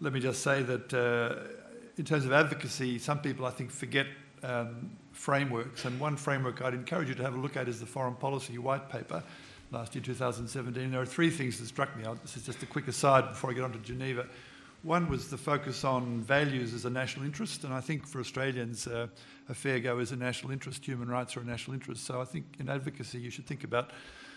[0.00, 1.48] let me just say that uh,
[1.96, 4.06] in terms of advocacy, some people I think forget
[4.42, 5.84] um, frameworks.
[5.84, 8.58] And one framework I'd encourage you to have a look at is the Foreign Policy
[8.58, 9.22] White Paper
[9.72, 10.90] last year, 2017.
[10.90, 12.04] There are three things that struck me.
[12.22, 14.26] This is just a quick aside before I get on to Geneva.
[14.82, 18.86] One was the focus on values as a national interest, and I think for Australians,
[18.86, 19.08] uh,
[19.48, 20.84] a fair go is a national interest.
[20.84, 22.04] Human rights are a national interest.
[22.04, 23.90] So I think in advocacy, you should think about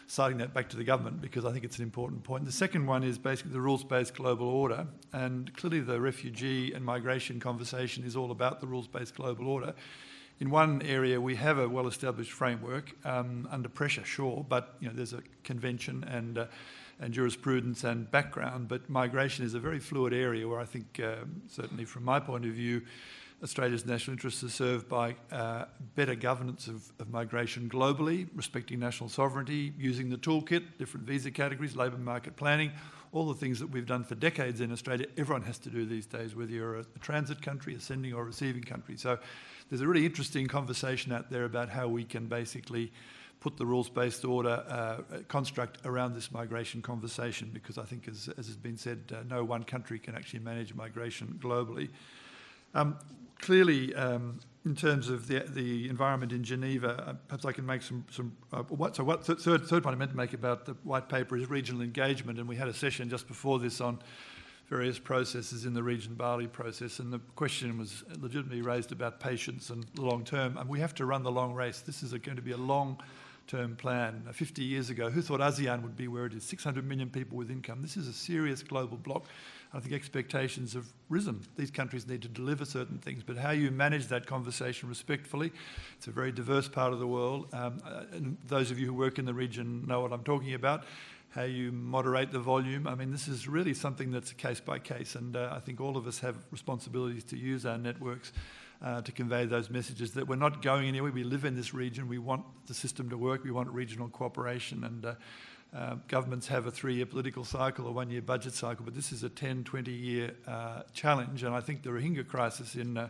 [0.09, 2.43] citing that back to the government because I think it's an important point.
[2.43, 4.87] The second one is basically the rules based global order.
[5.13, 9.75] And clearly, the refugee and migration conversation is all about the rules based global order.
[10.39, 14.87] In one area, we have a well established framework um, under pressure, sure, but you
[14.87, 16.45] know, there's a convention and uh,
[17.01, 21.43] and jurisprudence and background, but migration is a very fluid area where I think, um,
[21.47, 22.81] certainly from my point of view,
[23.41, 29.09] Australia's national interests are served by uh, better governance of, of, migration globally, respecting national
[29.09, 32.71] sovereignty, using the toolkit, different visa categories, labour market planning,
[33.13, 35.05] all the things that we've done for decades in Australia.
[35.17, 38.25] Everyone has to do these days, whether you're a, a transit country, a sending or
[38.25, 38.97] receiving country.
[38.97, 39.17] So
[39.69, 42.91] there's a really interesting conversation out there about how we can basically
[43.39, 48.47] put the rules-based order uh, construct around this migration conversation because I think, as, as
[48.47, 51.89] has been said, uh, no one country can actually manage migration globally.
[52.75, 52.97] Um,
[53.39, 57.81] clearly, um, in terms of the, the environment in Geneva, uh, perhaps I can make
[57.81, 58.05] some.
[58.11, 60.73] some uh, what, so, what th- third, third point I meant to make about the
[60.83, 63.99] white paper is regional engagement, and we had a session just before this on
[64.69, 69.71] various processes in the region Bali process, and the question was legitimately raised about patience
[69.71, 70.57] and the long term.
[70.57, 71.79] And we have to run the long race.
[71.79, 73.01] This is a, going to be a long
[73.49, 74.23] term plan.
[74.31, 76.43] 50 years ago, who thought ASEAN would be where it is?
[76.43, 77.81] 600 million people with income.
[77.81, 79.25] This is a serious global bloc.
[79.73, 81.41] I think expectations have risen.
[81.57, 85.51] These countries need to deliver certain things, but how you manage that conversation respectfully,
[85.97, 87.47] it's a very diverse part of the world.
[87.51, 90.53] Um, uh, and those of you who work in the region know what I'm talking
[90.53, 90.85] about.
[91.31, 92.87] How you moderate the volume.
[92.87, 95.95] I mean, this is really something that's case by case, and uh, I think all
[95.95, 98.31] of us have responsibilities to use our networks
[98.81, 101.11] uh, to convey those messages that we're not going anywhere.
[101.11, 102.07] We live in this region.
[102.07, 103.43] We want the system to work.
[103.43, 104.83] We want regional cooperation.
[104.83, 105.15] And uh,
[105.75, 109.11] uh, governments have a three year political cycle, a one year budget cycle, but this
[109.11, 111.43] is a 10, 20 year uh, challenge.
[111.43, 113.09] And I think the Rohingya crisis in, uh,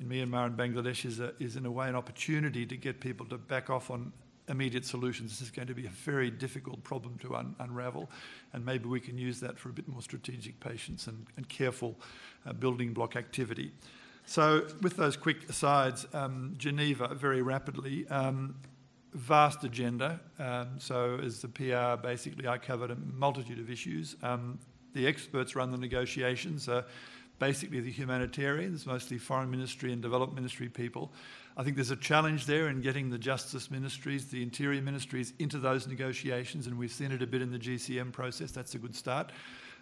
[0.00, 3.26] in Myanmar and Bangladesh is, a, is, in a way, an opportunity to get people
[3.26, 4.12] to back off on
[4.48, 5.30] immediate solutions.
[5.30, 8.10] This is going to be a very difficult problem to un- unravel,
[8.52, 11.96] and maybe we can use that for a bit more strategic patience and, and careful
[12.46, 13.72] uh, building block activity.
[14.24, 18.54] So, with those quick asides, um, Geneva, very rapidly, um,
[19.14, 20.20] vast agenda.
[20.38, 24.16] Um, so, as the PR, basically, I covered a multitude of issues.
[24.22, 24.58] Um,
[24.94, 26.68] the experts run the negotiations.
[26.68, 26.82] Uh,
[27.38, 31.12] basically, the humanitarians, mostly foreign ministry and development ministry people.
[31.56, 35.58] I think there's a challenge there in getting the justice ministries, the interior ministries into
[35.58, 38.52] those negotiations, and we've seen it a bit in the GCM process.
[38.52, 39.32] That's a good start.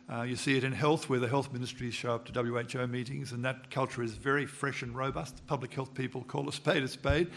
[0.08, 3.32] Uh, you see it in health, where the health ministries show up to WHO meetings,
[3.32, 5.46] and that culture is very fresh and robust.
[5.46, 7.28] Public health people call a spade a spade.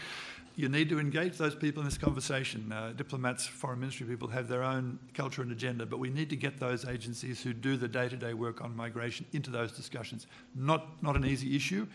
[0.56, 2.70] You need to engage those people in this conversation.
[2.70, 6.36] Uh, diplomats, foreign ministry people have their own culture and agenda, but we need to
[6.36, 10.28] get those agencies who do the day to day work on migration into those discussions.
[10.54, 11.88] Not, not an easy issue,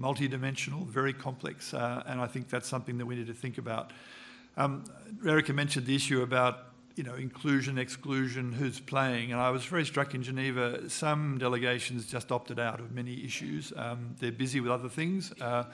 [0.00, 3.92] multidimensional, very complex, uh, and I think that's something that we need to think about.
[4.56, 4.84] Um,
[5.26, 9.32] Erika mentioned the issue about you know, inclusion, exclusion, who's playing.
[9.32, 13.72] And I was very struck in Geneva, some delegations just opted out of many issues.
[13.76, 15.32] Um, they're busy with other things.
[15.40, 15.64] Uh,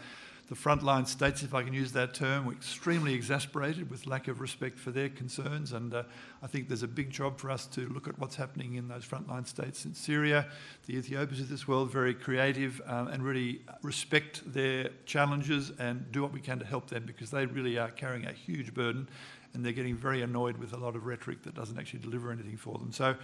[0.50, 4.40] the frontline states, if I can use that term, were extremely exasperated with lack of
[4.40, 5.72] respect for their concerns.
[5.72, 6.02] And uh,
[6.42, 9.04] I think there's a big job for us to look at what's happening in those
[9.04, 10.48] frontline states in Syria.
[10.86, 16.20] The Ethiopians of this world, very creative um, and really respect their challenges and do
[16.20, 19.08] what we can to help them because they really are carrying a huge burden
[19.54, 22.56] and they're getting very annoyed with a lot of rhetoric that doesn't actually deliver anything
[22.56, 22.92] for them.
[22.92, 23.16] So,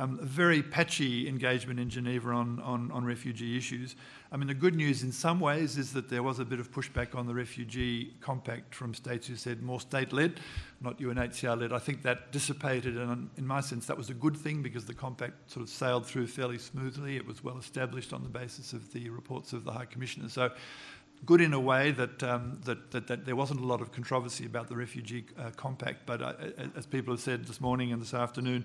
[0.00, 3.96] um, a very patchy engagement in Geneva on, on, on, refugee issues.
[4.32, 6.72] I mean, the good news in some ways is that there was a bit of
[6.72, 10.40] pushback on the refugee compact from states who said more state led,
[10.80, 11.72] not UNHCR led.
[11.74, 14.94] I think that dissipated, and in my sense, that was a good thing because the
[14.94, 17.16] compact sort of sailed through fairly smoothly.
[17.16, 20.30] It was well established on the basis of the reports of the High Commissioner.
[20.30, 20.50] So,
[21.26, 24.46] good in a way that, um, that, that, that, there wasn't a lot of controversy
[24.46, 26.32] about the refugee uh, compact, but uh,
[26.76, 28.64] as people have said this morning and this afternoon,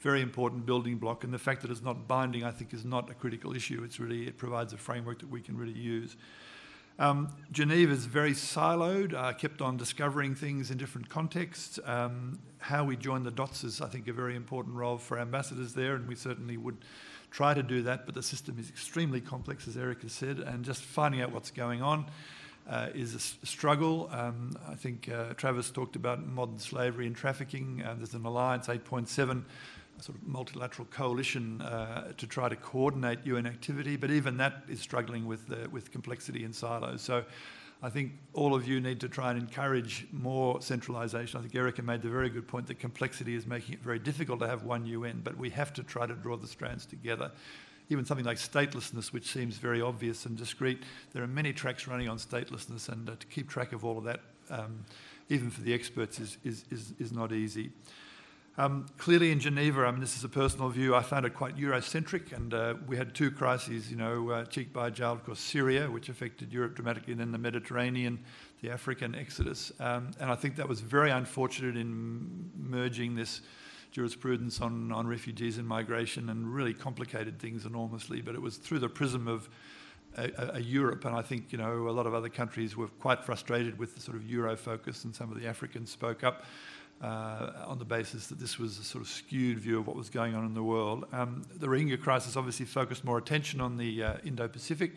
[0.00, 1.24] very important building block.
[1.24, 3.82] And the fact that it's not binding, I think, is not a critical issue.
[3.84, 6.16] It's really it provides a framework that we can really use.
[6.98, 11.78] Um, Geneva is very siloed, uh, kept on discovering things in different contexts.
[11.84, 15.74] Um, how we join the dots is, I think, a very important role for ambassadors
[15.74, 16.78] there, and we certainly would
[17.30, 20.64] try to do that, but the system is extremely complex, as Eric has said, and
[20.64, 22.06] just finding out what's going on
[22.68, 24.08] uh, is a struggle.
[24.12, 27.82] Um, I think uh, Travis talked about modern slavery and trafficking.
[27.84, 29.44] Uh, there's an alliance, 8.7,
[30.00, 34.80] sort of multilateral coalition uh, to try to coordinate UN activity, but even that is
[34.80, 37.02] struggling with, with complexity and silos.
[37.02, 37.24] So
[37.82, 41.38] I think all of you need to try and encourage more centralisation.
[41.38, 44.40] I think Erika made the very good point that complexity is making it very difficult
[44.40, 47.30] to have one UN, but we have to try to draw the strands together.
[47.90, 52.08] Even something like statelessness, which seems very obvious and discreet, there are many tracks running
[52.08, 54.84] on statelessness, and uh, to keep track of all of that, um,
[55.28, 57.70] even for the experts, is, is, is, is not easy.
[58.58, 61.58] Um, clearly, in Geneva, I mean, this is a personal view, I found it quite
[61.58, 65.40] Eurocentric, and uh, we had two crises, you know, uh, cheek by jowl, of course,
[65.40, 68.18] Syria, which affected Europe dramatically, and then the Mediterranean,
[68.62, 69.72] the African exodus.
[69.78, 73.42] Um, and I think that was very unfortunate in merging this
[73.92, 78.22] jurisprudence on, on refugees and migration and really complicated things enormously.
[78.22, 79.50] But it was through the prism of
[80.16, 83.22] a, a, Europe, and I think you know a lot of other countries were quite
[83.22, 86.44] frustrated with the sort of Euro focus, and some of the Africans spoke up
[87.02, 90.08] uh, on the basis that this was a sort of skewed view of what was
[90.08, 91.04] going on in the world.
[91.12, 94.96] Um, the Rohingya crisis obviously focused more attention on the uh, Indo Pacific,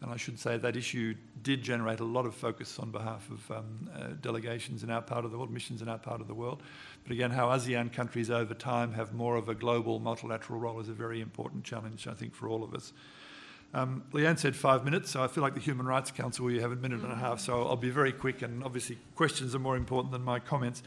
[0.00, 3.50] and I should say that issue did generate a lot of focus on behalf of
[3.50, 6.34] um, uh, delegations in our part of the world, missions in our part of the
[6.34, 6.62] world.
[7.02, 10.88] But again, how ASEAN countries over time have more of a global multilateral role is
[10.88, 12.92] a very important challenge, I think, for all of us.
[13.74, 16.72] Um, Leanne said five minutes, so I feel like the Human Rights Council you have
[16.72, 19.76] a minute and a half, so I'll be very quick, and obviously questions are more
[19.76, 20.82] important than my comments.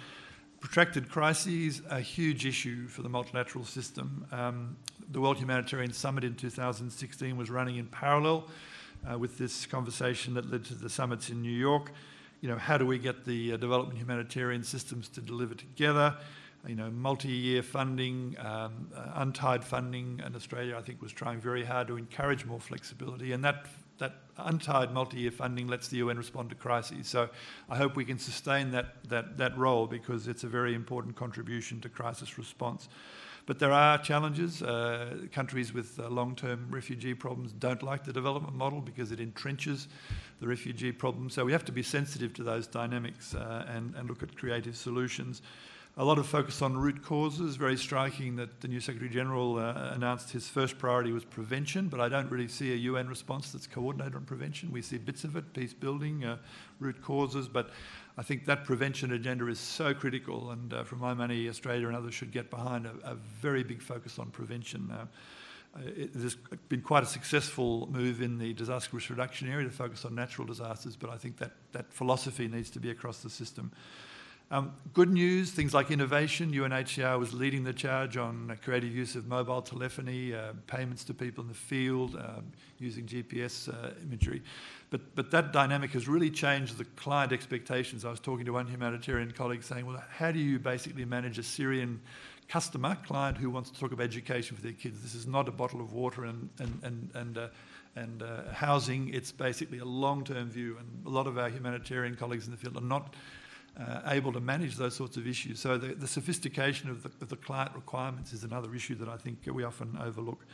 [0.62, 4.28] Protracted crises, a huge issue for the multilateral system.
[4.32, 4.78] Um,
[5.10, 8.47] the World Humanitarian Summit in 2016 was running in parallel
[9.12, 11.92] uh, with this conversation that led to the summits in New York.
[12.42, 16.15] You know, how do we get the uh, development humanitarian systems to deliver together?
[16.67, 21.65] you know, multi-year funding, um, uh, untied funding, and Australia, I think, was trying very
[21.65, 23.65] hard to encourage more flexibility, and that
[24.02, 27.08] that untied multi-year funding lets the UN respond to crises.
[27.08, 27.29] So
[27.69, 31.79] I hope we can sustain that that that role because it's a very important contribution
[31.81, 32.89] to crisis response.
[33.45, 34.62] But there are challenges.
[34.62, 39.87] Uh, countries with uh, long-term refugee problems don't like the development model because it entrenches
[40.39, 41.29] the refugee problem.
[41.29, 44.75] So we have to be sensitive to those dynamics uh, and, and look at creative
[44.75, 45.41] solutions
[45.98, 47.58] a lot of focus on root causes.
[47.58, 52.00] Very striking that the new Secretary General uh, announced his first priority was prevention, but
[52.00, 54.71] I don't really see a UN response that's coordinated on prevention.
[54.71, 56.37] We see bits of it, peace building, uh,
[56.79, 57.71] root causes, but
[58.17, 61.96] I think that prevention agenda is so critical, and uh, for my money, Australia and
[61.96, 64.89] others should get behind a, a very big focus on prevention.
[64.92, 65.06] Uh,
[65.85, 66.35] it, there's
[66.69, 70.48] been quite a successful move in the disaster risk reduction area to focus on natural
[70.48, 73.71] disasters, but I think that, that philosophy needs to be across the system.
[74.52, 76.52] Um, good news, things like innovation.
[76.52, 81.41] UNHCR was leading the charge on creative use of mobile telephony, uh, payments to people
[81.41, 84.41] in the field, um, using GPS uh, imagery.
[84.89, 88.04] But, but that dynamic has really changed the client expectations.
[88.04, 91.43] I was talking to one humanitarian colleague saying, well, how do you basically manage a
[91.43, 92.02] Syrian
[92.49, 95.02] customer, client who wants to talk about education for their kids?
[95.02, 97.47] This is not a bottle of water and, and, and, and uh,
[97.95, 99.10] and uh, housing.
[99.13, 102.77] It's basically a long-term view, and a lot of our humanitarian colleagues in the field
[102.77, 103.15] are not
[103.82, 105.60] uh, able to manage those sorts of issues.
[105.60, 109.17] So the, the sophistication of the, of the, client requirements is another issue that I
[109.17, 110.46] think we often overlook.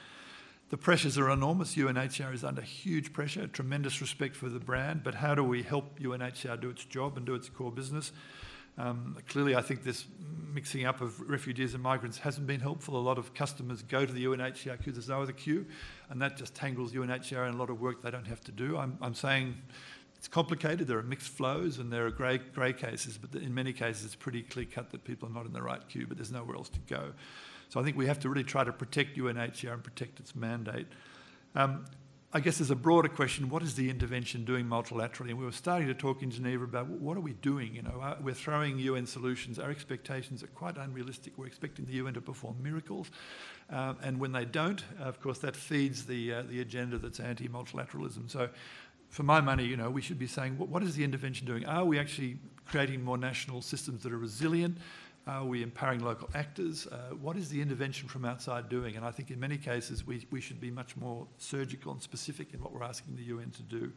[0.70, 1.76] The pressures are enormous.
[1.76, 6.00] UNHCR is under huge pressure, tremendous respect for the brand, but how do we help
[6.00, 8.12] UNHCR do its job and do its core business?
[8.78, 10.06] Um, clearly, I think this
[10.54, 12.96] mixing up of refugees and migrants hasn't been helpful.
[12.96, 15.66] A lot of customers go to the UNHCR queue, there's no other queue,
[16.10, 18.78] and that just tangles UNHCR in a lot of work they don't have to do.
[18.78, 19.56] I'm, I'm saying
[20.28, 20.88] it's complicated.
[20.88, 24.16] There are mixed flows and there are grey, grey cases, but in many cases it's
[24.16, 26.68] pretty clear cut that people are not in the right queue, but there's nowhere else
[26.68, 27.14] to go.
[27.70, 30.88] So I think we have to really try to protect UNHCR and protect its mandate.
[31.56, 31.86] Um,
[32.34, 35.30] I guess there's a broader question: What is the intervention doing multilaterally?
[35.30, 37.74] And we were starting to talk in Geneva about what are we doing.
[37.74, 39.58] You know, uh, we're throwing UN solutions.
[39.60, 41.38] Our expectations are quite unrealistic.
[41.38, 43.12] We're expecting the UN to perform miracles,
[43.72, 48.30] uh, and when they don't, of course, that feeds the uh, the agenda that's anti-multilateralism.
[48.30, 48.50] So
[49.10, 51.66] for my money, you know, we should be saying, what, what is the intervention doing?
[51.66, 54.78] Are we actually creating more national systems that are resilient?
[55.26, 56.88] Are we empowering local actors?
[56.88, 58.96] Uh, what is the intervention from outside doing?
[58.96, 62.54] And I think in many cases we, we should be much more surgical and specific
[62.54, 63.92] in what we're asking the UN to do.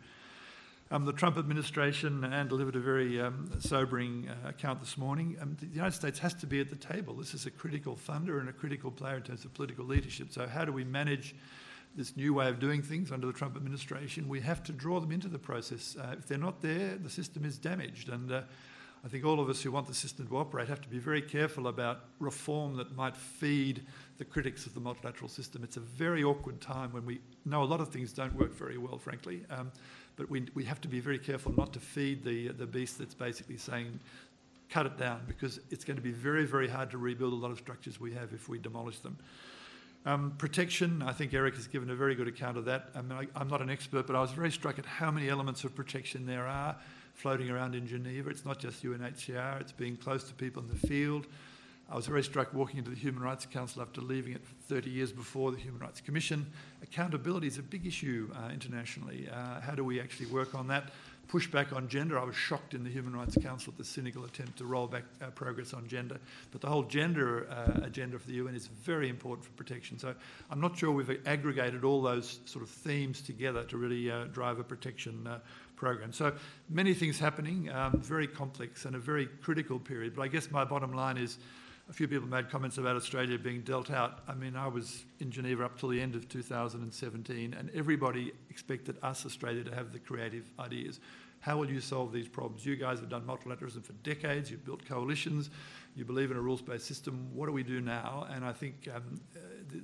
[0.92, 5.36] Um, the Trump administration and delivered a very um, sobering uh, account this morning.
[5.40, 7.14] Um, the United States has to be at the table.
[7.14, 10.32] This is a critical funder and a critical player in terms of political leadership.
[10.32, 11.36] So how do we manage
[11.97, 15.12] this new way of doing things under the Trump administration, we have to draw them
[15.12, 15.97] into the process.
[16.01, 18.09] Uh, if they're not there, the system is damaged.
[18.09, 18.43] And uh,
[19.05, 21.22] I think all of us who want the system to operate have to be very
[21.22, 23.82] careful about reform that might feed
[24.18, 25.64] the critics of the multilateral system.
[25.64, 28.78] It's a very awkward time when we know a lot of things don't work very
[28.78, 29.45] well, frankly.
[29.51, 29.72] Um,
[30.16, 33.14] but we, we have to be very careful not to feed the, the beast that's
[33.14, 33.99] basically saying,
[34.68, 37.51] cut it down, because it's going to be very, very hard to rebuild a lot
[37.51, 39.16] of structures we have if we demolish them.
[40.07, 42.88] Um, protection, I think Eric has given a very good account of that.
[42.94, 45.28] I mean, I, am not an expert, but I was very struck at how many
[45.28, 46.74] elements of protection there are
[47.14, 48.30] floating around in Geneva.
[48.30, 51.26] It's not just UNHCR, it's being close to people in the field.
[51.90, 55.12] I was very struck walking into the Human Rights Council after leaving it 30 years
[55.12, 56.46] before the Human Rights Commission.
[56.82, 59.28] Accountability is a big issue uh, internationally.
[59.30, 60.92] Uh, how do we actually work on that?
[61.31, 62.18] Pushback on gender.
[62.18, 65.05] I was shocked in the Human Rights Council at the cynical attempt to roll back
[65.22, 66.18] uh, progress on gender.
[66.51, 69.99] But the whole gender uh, agenda for the UN is very important for protection.
[69.99, 70.14] So
[70.51, 74.59] I'm not sure we've aggregated all those sort of themes together to really uh, drive
[74.59, 75.39] a protection uh,
[75.76, 76.12] program.
[76.12, 76.33] So
[76.68, 80.16] many things happening, um, very complex and a very critical period.
[80.16, 81.39] But I guess my bottom line is
[81.91, 84.20] a few people made comments about Australia being dealt out.
[84.28, 88.97] I mean, I was in Geneva up till the end of 2017, and everybody expected
[89.03, 91.01] us, Australia, to have the creative ideas.
[91.41, 92.64] How will you solve these problems?
[92.64, 95.51] You guys have done multilateralism for decades, you've built coalitions,
[95.97, 97.28] you believe in a rules based system.
[97.34, 98.26] What do we do now?
[98.30, 99.20] And I think um,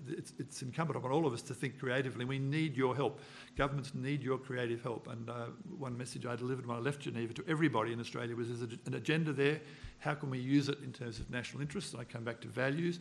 [0.09, 2.25] it's, it's, incumbent upon all of us to think creatively.
[2.25, 3.21] We need your help.
[3.57, 5.09] Governments need your creative help.
[5.09, 5.47] And uh,
[5.79, 8.95] one message I delivered when I left Geneva to everybody in Australia was there's an
[8.95, 9.61] agenda there
[9.99, 11.93] how can we use it in terms of national interests?
[11.93, 12.99] And I come back to values.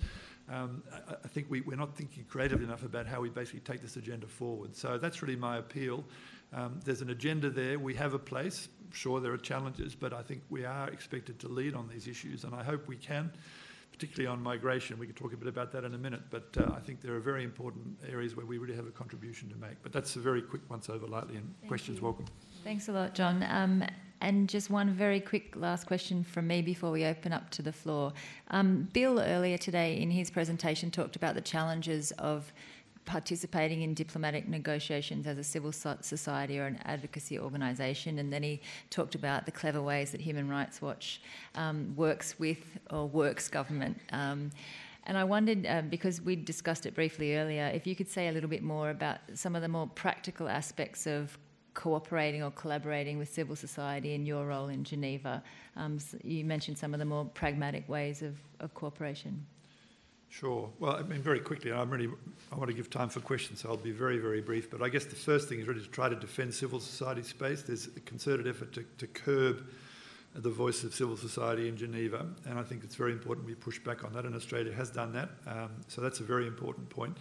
[0.49, 3.81] Um, I, I, think we, are not thinking creatively enough about how we basically take
[3.81, 4.75] this agenda forward.
[4.75, 6.03] So that's really my appeal.
[6.55, 7.77] Um, there's an agenda there.
[7.77, 8.69] We have a place.
[8.93, 12.45] Sure, there are challenges, but I think we are expected to lead on these issues,
[12.45, 13.29] and I hope we can,
[13.91, 14.97] particularly on migration.
[14.97, 17.13] We can talk a bit about that in a minute, but uh, I think there
[17.13, 19.83] are very important areas where we really have a contribution to make.
[19.83, 22.05] But that's a very quick once over lightly, and Thank questions you.
[22.05, 22.25] welcome.
[22.63, 23.45] Thanks a lot, John.
[23.49, 23.83] Um,
[24.21, 27.73] and just one very quick last question from me before we open up to the
[27.73, 28.13] floor.
[28.49, 32.53] Um, Bill earlier today in his presentation talked about the challenges of
[33.05, 38.61] participating in diplomatic negotiations as a civil society or an advocacy organisation, and then he
[38.89, 41.21] talked about the clever ways that Human Rights Watch
[41.55, 43.99] um, works with or works government.
[44.11, 44.51] Um,
[45.07, 48.31] and I wondered, um, because we discussed it briefly earlier, if you could say a
[48.31, 51.37] little bit more about some of the more practical aspects of
[51.75, 55.43] cooperating or collaborating with civil society in your role in Geneva.
[55.75, 59.45] Um, so you mentioned some of the more pragmatic ways of, of cooperation.
[60.39, 60.69] Sure.
[60.79, 62.09] Well, I mean, very quickly, I'm really,
[62.51, 64.69] I want to give time for questions, so I'll be very, very brief.
[64.69, 67.61] But I guess the first thing is really to try to defend civil society space.
[67.61, 69.65] There's a concerted effort to, to curb
[70.33, 73.79] the voice of civil society in Geneva, and I think it's very important we push
[73.79, 75.29] back on that, and Australia has done that.
[75.47, 77.15] Um, so that's a very important point.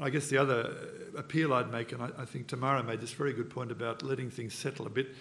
[0.00, 0.74] I guess the other
[1.16, 4.30] appeal I'd make, and I, I, think Tamara made this very good point about letting
[4.30, 5.14] things settle a bit.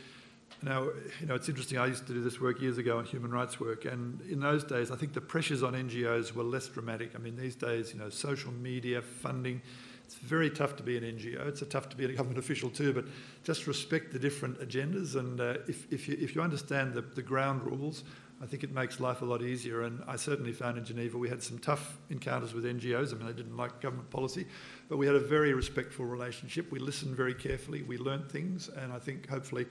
[0.64, 0.84] Now,
[1.20, 1.78] you know, it's interesting.
[1.78, 4.64] I used to do this work years ago on human rights work, and in those
[4.64, 7.12] days, I think the pressures on NGOs were less dramatic.
[7.16, 9.62] I mean, these days, you know, social media, funding,
[10.08, 11.46] it's very tough to be an NGO.
[11.48, 13.06] It's tough to be a government official too, but
[13.44, 15.16] just respect the different agendas.
[15.16, 18.06] And uh, if, if, you, if you understand the, the ground rules,
[18.42, 19.82] I think it makes life a lot easier.
[19.82, 23.14] And I certainly found in Geneva we had some tough encounters with NGOs.
[23.14, 24.46] I mean, they didn't like government policy,
[24.88, 26.72] but we had a very respectful relationship.
[26.72, 27.82] We listened very carefully.
[27.82, 29.66] We learnt things, and I think hopefully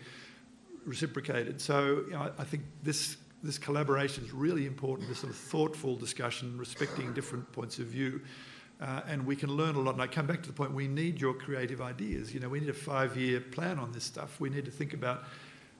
[0.86, 1.60] reciprocated.
[1.60, 5.08] So you know, I think this this collaboration is really important.
[5.08, 8.20] This sort of thoughtful discussion, respecting different points of view.
[8.78, 9.94] Uh, and we can learn a lot.
[9.94, 12.34] And I come back to the point: we need your creative ideas.
[12.34, 14.38] You know, we need a five-year plan on this stuff.
[14.38, 15.24] We need to think about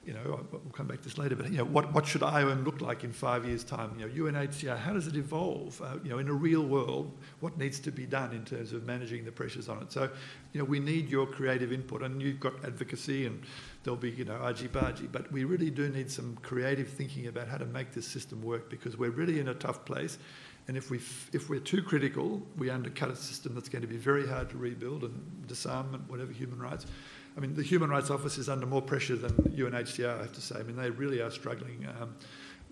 [0.07, 2.63] you know, we'll come back to this later, but, you know, what, what should IOM
[2.63, 3.91] look like in five years' time?
[3.99, 5.81] You know, UNHCR, how does it evolve?
[5.81, 8.85] Uh, you know, in a real world, what needs to be done in terms of
[8.85, 9.91] managing the pressures on it?
[9.91, 10.09] So,
[10.53, 13.43] you know, we need your creative input, and you've got advocacy, and
[13.83, 17.57] there'll be, you know, argy-bargy, but we really do need some creative thinking about how
[17.57, 20.17] to make this system work because we're really in a tough place.
[20.69, 20.99] And if, we
[21.33, 24.57] if we're too critical, we undercut a system that's going to be very hard to
[24.57, 26.85] rebuild and disarmament, whatever human rights.
[27.37, 30.41] I mean, the Human Rights Office is under more pressure than UNHCR, I have to
[30.41, 30.55] say.
[30.59, 32.15] I mean, they really are struggling um,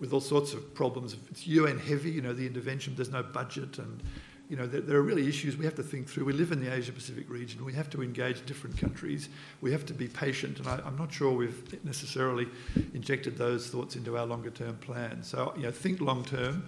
[0.00, 1.14] with all sorts of problems.
[1.30, 4.02] It's UN heavy, you know, the intervention, there's no budget, and,
[4.48, 6.24] you know, there, there, are really issues we have to think through.
[6.24, 9.28] We live in the Asia Pacific region, we have to engage different countries,
[9.60, 12.48] we have to be patient, and I, am not sure we've necessarily
[12.92, 15.22] injected those thoughts into our longer term plan.
[15.22, 16.64] So, you know, think long term.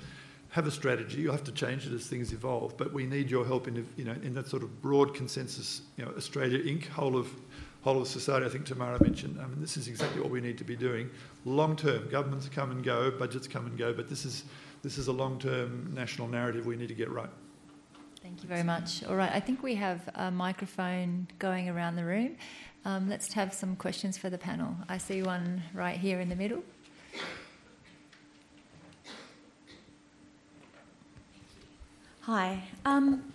[0.53, 1.21] Have a strategy.
[1.21, 4.05] You'll have to change it as things evolve, but we need your help in, you
[4.05, 5.83] know, in that sort of broad consensus.
[5.99, 6.87] You know, Australia Inc.
[6.87, 7.29] whole of
[7.83, 9.39] whole of society, I think Tamara mentioned.
[9.41, 11.11] I mean, this is exactly what we need to be doing.
[11.45, 14.45] Long term, governments come and go, budgets come and go, but this is,
[14.83, 17.31] this is a long term national narrative we need to get right.
[18.23, 19.05] Thank you very much.
[19.05, 22.37] All right, I think we have a microphone going around the room.
[22.85, 24.75] Um, let's have some questions for the panel.
[24.89, 26.63] I see one right here in the middle.
[32.23, 32.63] Hi.
[32.85, 33.33] Um,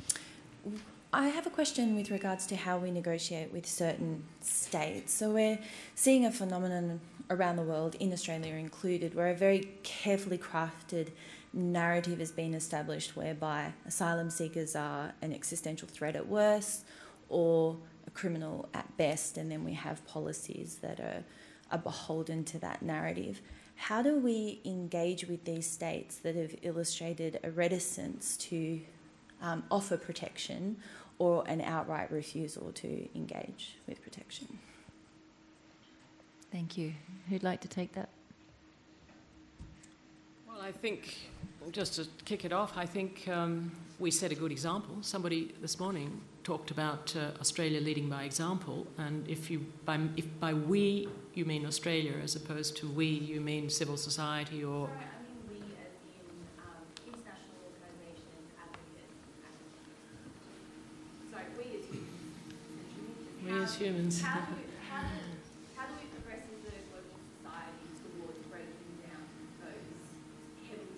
[1.11, 5.13] I have a question with regards to how we negotiate with certain states.
[5.13, 5.59] So we're
[5.95, 11.09] seeing a phenomenon around the world, in Australia included, where a very carefully crafted
[11.53, 16.83] narrative has been established whereby asylum seekers are an existential threat at worst
[17.29, 17.77] or
[18.07, 21.23] a criminal at best, and then we have policies that are,
[21.71, 23.39] are beholden to that narrative.
[23.75, 28.81] How do we engage with these states that have illustrated a reticence to
[29.41, 30.77] um, offer protection
[31.19, 34.59] or an outright refusal to engage with protection.
[36.51, 36.93] Thank you.
[37.29, 38.09] Who'd like to take that?
[40.47, 41.17] Well, I think,
[41.71, 44.97] just to kick it off, I think um, we set a good example.
[45.01, 50.25] Somebody this morning talked about uh, Australia leading by example, and if you by if
[50.39, 54.89] by we you mean Australia as opposed to we you mean civil society or
[63.61, 64.21] as humans.
[64.21, 65.07] How do, we, how, do,
[65.75, 69.23] how do we progress as a global society towards breaking down
[69.61, 69.93] those
[70.65, 70.97] heavily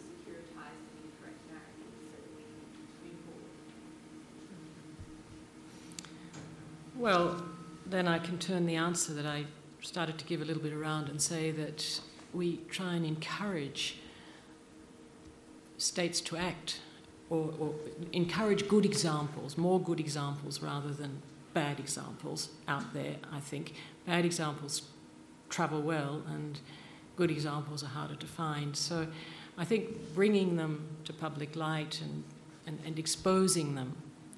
[0.55, 2.63] and incorrect narratives so that we can
[3.03, 3.55] move forward?
[6.95, 7.43] Well,
[7.85, 9.45] then I can turn the answer that I
[9.81, 12.01] started to give a little bit around and say that
[12.33, 13.99] we try and encourage
[15.77, 16.79] states to act
[17.29, 17.73] or, or,
[18.13, 21.21] encourage good examples, more good examples rather than
[21.55, 23.73] bad examples out there, I think.
[24.05, 24.83] Bad examples
[25.49, 26.59] travel well, and
[27.15, 28.75] good examples are harder to find.
[28.75, 29.07] So
[29.57, 32.23] I think bringing them to public light and,
[32.67, 33.95] and, and exposing them,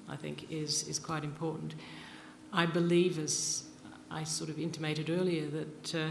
[0.08, 1.74] I think, is, is quite important.
[2.52, 3.64] I believe, as
[4.10, 6.10] I sort of intimated earlier, that uh,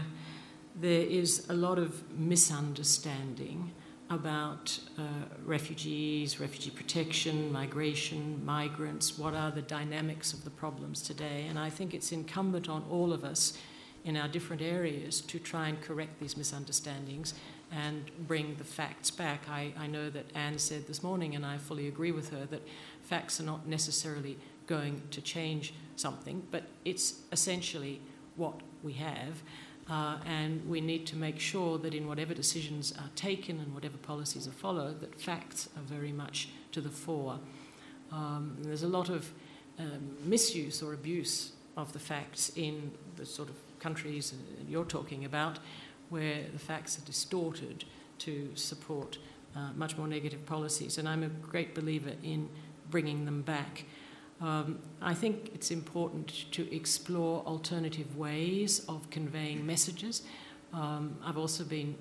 [0.76, 3.72] there is a lot of misunderstanding
[4.10, 5.02] about uh,
[5.44, 11.46] refugees, refugee protection, migration, migrants, what are the dynamics of the problems today.
[11.48, 13.58] And I think it's incumbent on all of us
[14.04, 17.34] in our different areas to try and correct these misunderstandings
[17.70, 19.42] and bring the facts back.
[19.48, 22.66] I, I know that Anne said this morning, and I fully agree with her, that
[23.02, 28.00] facts are not necessarily going to change something, but it's essentially
[28.36, 29.42] what we have.
[29.90, 33.96] Uh, and we need to make sure that in whatever decisions are taken and whatever
[33.96, 37.38] policies are followed, that facts are very much to the fore.
[38.12, 39.32] Um, there's a lot of
[39.78, 44.34] um, misuse or abuse of the facts in the sort of countries
[44.68, 45.58] you're talking about,
[46.10, 47.84] where the facts are distorted
[48.18, 49.18] to support
[49.56, 50.98] uh, much more negative policies.
[50.98, 52.48] And I'm a great believer in
[52.90, 53.84] bringing them back.
[54.40, 60.22] Um, I think it's important to explore alternative ways of conveying messages.
[60.72, 61.96] Um, I've also been,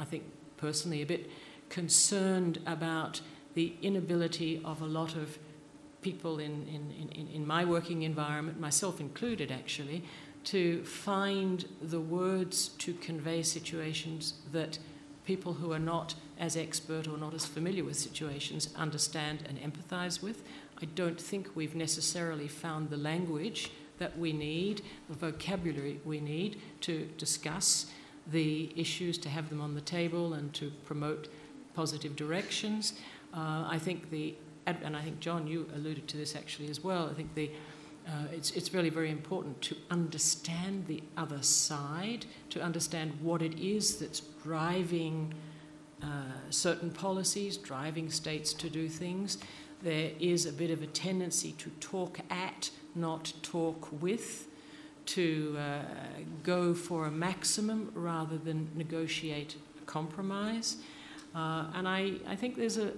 [0.00, 0.24] I think,
[0.56, 1.28] personally a bit
[1.68, 3.20] concerned about
[3.54, 5.38] the inability of a lot of
[6.02, 10.04] people in, in, in, in my working environment, myself included actually,
[10.44, 14.78] to find the words to convey situations that
[15.24, 20.22] people who are not as expert or not as familiar with situations understand and empathize
[20.22, 20.44] with.
[20.80, 26.60] I don't think we've necessarily found the language that we need, the vocabulary we need
[26.82, 27.86] to discuss
[28.26, 31.28] the issues, to have them on the table, and to promote
[31.74, 32.94] positive directions.
[33.32, 34.34] Uh, I think the,
[34.66, 37.08] and I think John, you alluded to this actually as well.
[37.10, 37.50] I think the
[38.06, 43.58] uh, it's, it's really very important to understand the other side, to understand what it
[43.58, 45.34] is that's driving
[46.02, 46.06] uh,
[46.50, 49.38] certain policies, driving states to do things,
[49.82, 54.48] there is a bit of a tendency to talk at, not talk with,
[55.06, 55.82] to uh,
[56.42, 60.76] go for a maximum rather than negotiate a compromise.
[61.34, 62.92] Uh, and I, I think there's a,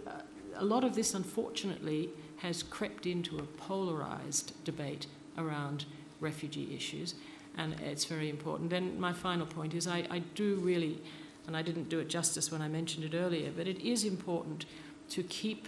[0.57, 2.09] a lot of this, unfortunately,
[2.39, 5.07] has crept into a polarized debate
[5.37, 5.85] around
[6.21, 7.15] refugee issues,
[7.57, 8.71] and it's very important.
[8.71, 11.01] Then my final point is I, I do really,
[11.47, 14.67] and I didn't do it justice when I mentioned it earlier, but it is important
[15.11, 15.67] to keep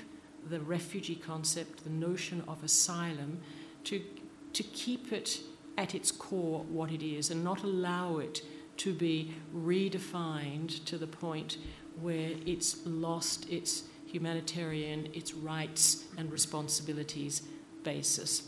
[0.48, 3.40] the refugee concept, the notion of asylum,
[3.84, 4.02] to,
[4.52, 5.40] to keep it
[5.76, 8.42] at its core what it is and not allow it
[8.76, 11.58] to be redefined to the point
[12.00, 17.42] where it's lost its humanitarian, its rights and responsibilities
[17.84, 18.42] basis.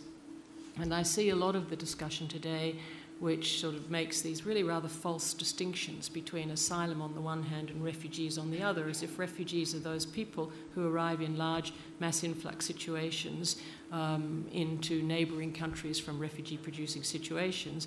[0.80, 2.76] And I see a lot of the discussion today
[3.22, 7.70] which sort of makes these really rather false distinctions between asylum on the one hand
[7.70, 11.72] and refugees on the other, as if refugees are those people who arrive in large
[12.00, 13.62] mass influx situations
[13.92, 17.86] um, into neighbouring countries from refugee producing situations,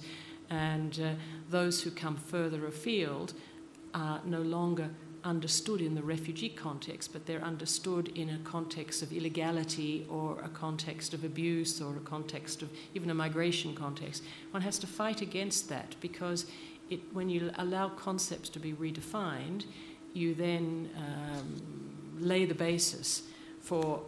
[0.49, 1.11] and uh,
[1.49, 3.33] those who come further afield
[3.93, 4.89] are no longer
[5.25, 10.49] understood in the refugee context, but they're understood in a context of illegality or a
[10.49, 14.23] context of abuse or a context of even a migration context.
[14.51, 16.45] One has to fight against that because
[16.89, 19.65] it, when you allow concepts to be redefined,
[20.13, 23.23] you then um, lay the basis
[23.59, 24.01] for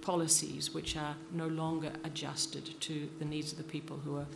[0.00, 4.26] policies which are no longer adjusted to the needs of the people who are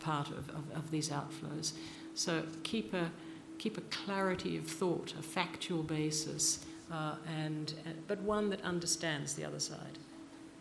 [0.00, 1.72] part of, of, of these outflows.
[2.14, 3.10] So keep a
[3.58, 9.34] keep a clarity of thought, a factual basis, uh, and, uh, but one that understands
[9.34, 9.98] the other side.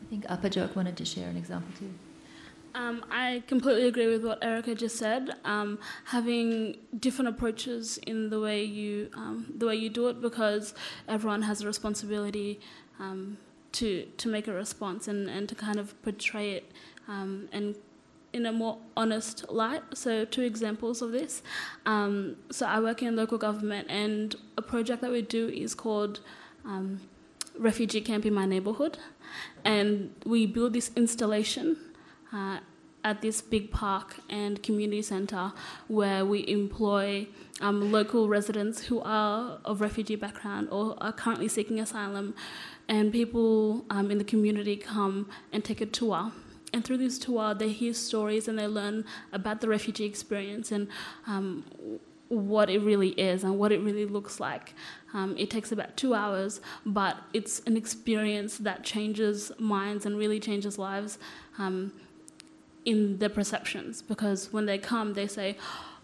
[0.02, 1.94] I think Apajok wanted to share an example too.
[2.76, 5.32] Um, I completely agree with what Erika just said.
[5.46, 10.76] Um, having different approaches in the way you um, the way you do it, because
[11.08, 12.60] everyone has a responsibility
[13.00, 13.38] um,
[13.72, 16.72] to to make a response and, and to kind of portray it
[17.08, 17.76] um, and
[18.38, 19.84] in a more honest light.
[19.94, 21.42] So, two examples of this.
[21.86, 26.22] Um, so, I work in local government, and a project that we do is called
[26.64, 27.02] um,
[27.58, 28.98] Refugee Camp in My Neighborhood.
[29.66, 31.78] And we build this installation
[32.32, 32.60] uh,
[33.04, 35.54] at this big park and community center
[35.88, 37.28] where we employ
[37.62, 42.36] um, local residents who are of refugee background or are currently seeking asylum.
[42.88, 46.32] And people um, in the community come and take a tour
[46.74, 50.88] and through this tour, they hear stories and they learn about the refugee experience and
[51.26, 51.64] um,
[52.30, 54.74] what it really is and what it really looks like.
[55.14, 60.40] Um, it takes about two hours, but it's an experience that changes minds and really
[60.40, 61.18] changes lives
[61.58, 61.94] um,
[62.86, 64.02] in their perceptions.
[64.02, 65.58] Because when they come, they say,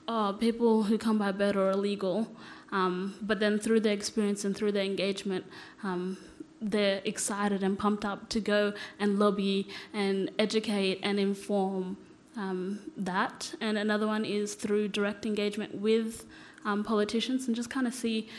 [0.07, 2.27] "Oh, people who come by boat are illegal,"
[2.71, 5.45] um, but then through their experience and through their engagement
[5.83, 6.17] um,
[6.63, 11.97] they're excited and pumped up to go and lobby and educate and inform
[12.37, 13.53] um, that.
[13.59, 16.25] And another one is through direct engagement with
[16.65, 18.29] um, politicians and just kind of see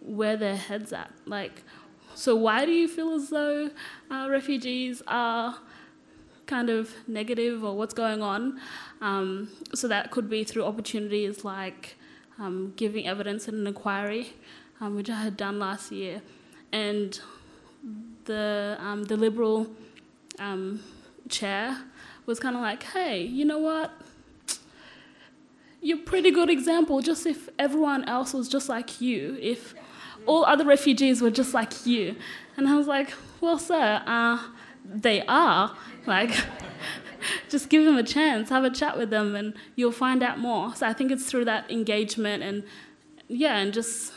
[0.00, 1.10] where their heads at.
[1.26, 1.62] Like,
[2.14, 3.70] so why do you feel as though
[4.10, 5.58] uh, refugees are
[6.46, 8.60] kind of negative or what's going on?
[9.00, 11.96] Um, so that could be through opportunities like
[12.38, 14.34] um, giving evidence in an inquiry,
[14.80, 16.22] um, which I had done last year,
[16.72, 17.20] and
[18.28, 19.66] the um, the Liberal
[20.38, 20.80] um,
[21.28, 21.76] chair
[22.26, 23.90] was kind of like, hey, you know what?
[25.80, 27.00] You're a pretty good example.
[27.00, 29.74] Just if everyone else was just like you, if
[30.26, 32.16] all other refugees were just like you,
[32.56, 34.38] and I was like, well, sir, uh,
[34.84, 35.74] they are.
[36.06, 36.30] Like,
[37.48, 40.74] just give them a chance, have a chat with them, and you'll find out more.
[40.74, 42.62] So I think it's through that engagement and
[43.28, 44.12] yeah, and just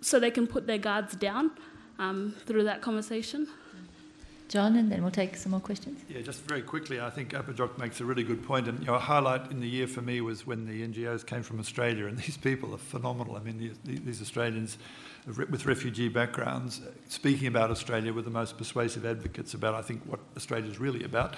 [0.00, 1.52] so they can put their guards down
[2.00, 3.46] um, through that conversation.
[4.48, 6.00] John, and then we'll take some more questions.
[6.08, 8.66] Yeah, just very quickly, I think Apajok makes a really good point.
[8.66, 11.44] And you know, a highlight in the year for me was when the NGOs came
[11.44, 13.36] from Australia, and these people are phenomenal.
[13.36, 14.76] I mean, these, these Australians
[15.26, 20.18] with refugee backgrounds, speaking about Australia, were the most persuasive advocates about, I think, what
[20.36, 21.36] Australia is really about.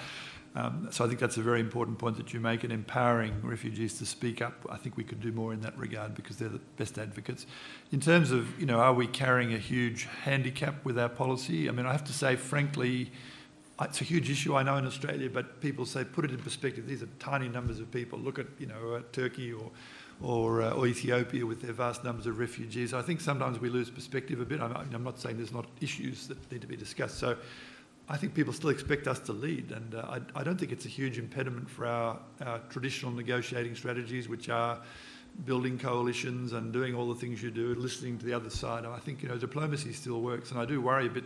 [0.55, 3.97] Um, so I think that's a very important point that you make in empowering refugees
[3.97, 4.65] to speak up.
[4.69, 7.47] I think we could do more in that regard because they're the best advocates.
[7.91, 11.67] In terms of, you know, are we carrying a huge handicap with our policy?
[11.67, 13.11] I mean, I have to say, frankly,
[13.81, 16.85] it's a huge issue, I know, in Australia, but people say, put it in perspective.
[16.85, 18.19] These are tiny numbers of people.
[18.19, 19.71] Look at, you know, Turkey or
[20.21, 22.93] or, uh, or, Ethiopia with their vast numbers of refugees.
[22.93, 24.61] I think sometimes we lose perspective a bit.
[24.61, 27.17] I'm, I'm, not saying there's not issues that need to be discussed.
[27.17, 27.35] So
[28.13, 30.85] I think people still expect us to lead, and uh, I, I, don't think it's
[30.85, 34.79] a huge impediment for our, our, traditional negotiating strategies, which are
[35.45, 38.85] building coalitions and doing all the things you do, listening to the other side.
[38.85, 41.23] I think you know diplomacy still works, and I do worry a bit.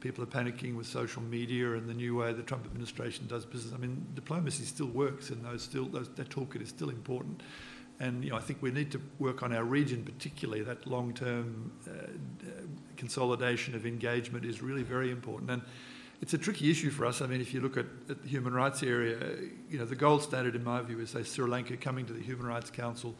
[0.00, 3.74] People are panicking with social media and the new way the Trump administration does business.
[3.74, 7.42] I mean, diplomacy still works, and those still those, that toolkit is still important.
[8.00, 11.72] And you know, I think we need to work on our region, particularly that long-term
[11.86, 11.92] uh,
[12.96, 15.50] consolidation of engagement is really very important.
[15.50, 15.62] And
[16.22, 17.20] it's a tricky issue for us.
[17.20, 19.18] I mean, if you look at, at, the human rights area,
[19.68, 22.22] you know, the gold standard, in my view, is say Sri Lanka coming to the
[22.22, 23.16] Human Rights Council,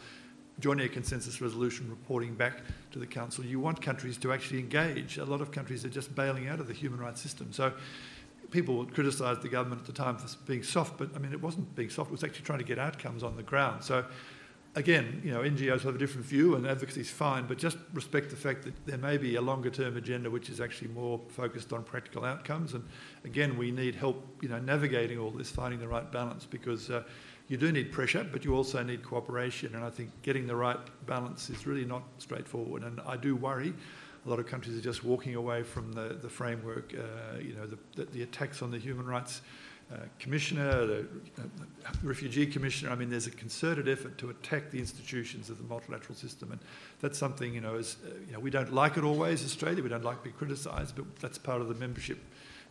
[0.60, 2.60] joining a consensus resolution, reporting back
[2.92, 3.44] to the council.
[3.44, 5.18] You want countries to actually engage.
[5.18, 7.52] A lot of countries are just bailing out of the human rights system.
[7.52, 7.72] So
[8.52, 11.42] people would criticise the government at the time for being soft, but I mean, it
[11.42, 12.10] wasn't being soft.
[12.10, 13.82] It was actually trying to get outcomes on the ground.
[13.82, 14.04] So
[14.74, 18.30] again, you know, NGOs have a different view and advocacy is fine, but just respect
[18.30, 21.72] the fact that there may be a longer term agenda which is actually more focused
[21.72, 22.74] on practical outcomes.
[22.74, 22.84] And
[23.24, 27.02] again, we need help, you know, navigating all this, finding the right balance because uh,
[27.48, 29.74] you do need pressure, but you also need cooperation.
[29.74, 32.82] And I think getting the right balance is really not straightforward.
[32.82, 33.74] And I do worry.
[34.24, 37.66] A lot of countries are just walking away from the, the framework, uh, you know,
[37.66, 39.42] the, the, the attacks on the human rights
[40.18, 41.06] commissioner, the
[41.38, 41.42] uh,
[42.02, 42.90] refugee commissioner.
[42.90, 46.60] I mean, there's a concerted effort to attack the institutions of the multilateral system, and
[47.00, 47.74] that's something you know.
[47.74, 49.82] Is, uh, you know, we don't like it always, Australia.
[49.82, 52.18] We don't like being criticised, but that's part of the membership.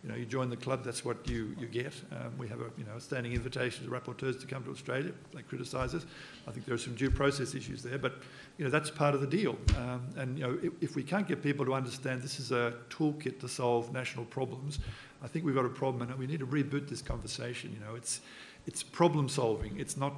[0.03, 1.93] You know, you join the club, that's what you, you get.
[2.11, 5.11] Um, we have a you know standing invitation to rapporteurs to come to Australia.
[5.33, 6.05] They criticise us.
[6.47, 8.15] I think there are some due process issues there, but
[8.57, 9.57] you know that's part of the deal.
[9.77, 12.73] Um, and you know, if, if we can't get people to understand this is a
[12.89, 14.79] toolkit to solve national problems,
[15.23, 17.71] I think we've got a problem and we need to reboot this conversation.
[17.71, 18.21] You know, it's,
[18.65, 19.79] it's problem solving.
[19.79, 20.13] It's not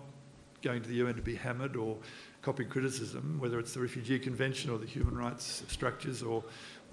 [0.61, 1.97] going to the UN to be hammered or
[2.41, 6.43] copying criticism, whether it's the Refugee Convention or the human rights structures or,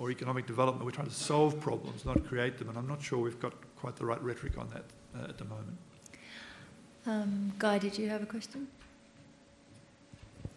[0.00, 0.82] or economic development.
[0.86, 2.70] We're trying to solve problems, not create them.
[2.70, 4.84] And I'm not sure we've got quite the right rhetoric on that
[5.14, 5.76] uh, at the moment.
[7.06, 8.66] Um, Guy, did you have a question?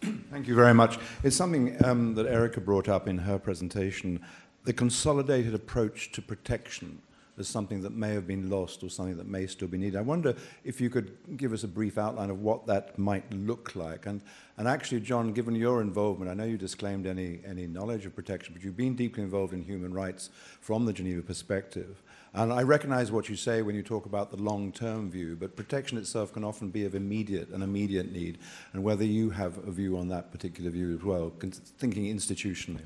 [0.30, 0.98] Thank you very much.
[1.22, 4.24] It's something um, that Erika brought up in her presentation
[4.64, 7.02] the consolidated approach to protection
[7.38, 9.98] as something that may have been lost or something that may still be needed.
[9.98, 13.74] I wonder if you could give us a brief outline of what that might look
[13.74, 14.06] like.
[14.06, 14.22] And,
[14.56, 18.54] and actually, John, given your involvement, I know you disclaimed any, any knowledge of protection,
[18.54, 20.30] but you've been deeply involved in human rights
[20.60, 22.02] from the Geneva perspective.
[22.34, 25.98] And I recognize what you say when you talk about the long-term view, but protection
[25.98, 28.38] itself can often be of immediate, an immediate need,
[28.72, 31.32] and whether you have a view on that particular view as well,
[31.78, 32.82] thinking institutionally.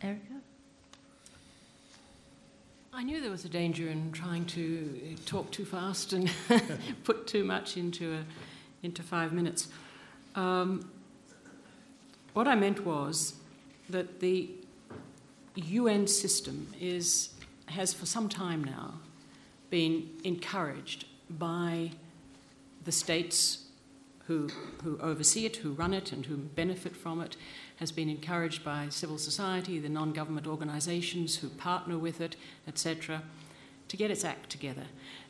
[0.00, 0.31] Erika?
[2.94, 6.30] I knew there was a danger in trying to talk too fast and
[7.04, 8.24] put too much into, a,
[8.82, 9.68] into five minutes.
[10.34, 10.90] Um,
[12.34, 13.36] what I meant was
[13.88, 14.50] that the
[15.54, 17.30] UN system is,
[17.64, 18.92] has for some time now
[19.70, 21.92] been encouraged by
[22.84, 23.68] the states
[24.26, 24.48] who,
[24.84, 27.36] who oversee it, who run it, and who benefit from it,
[27.76, 32.36] has been encouraged by civil society, the non government organisations who partner with it,
[32.68, 33.22] etc.,
[33.88, 34.86] to get its act together,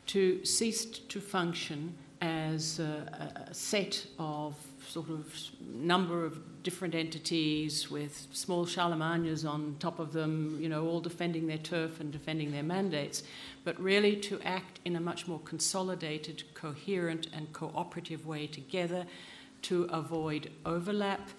[0.07, 4.55] to cease to function as a, a, set of
[4.87, 10.85] sort of number of different entities with small Charlemagnes on top of them, you know,
[10.87, 13.23] all defending their turf and defending their mandates,
[13.63, 19.05] but really to act in a much more consolidated, coherent, and cooperative way together
[19.63, 21.29] to avoid overlap,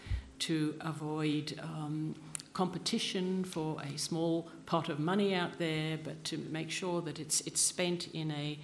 [0.41, 2.15] to avoid um,
[2.55, 7.41] competition for a small pot of money out there, but to make sure that it's,
[7.43, 8.59] it's spent in a,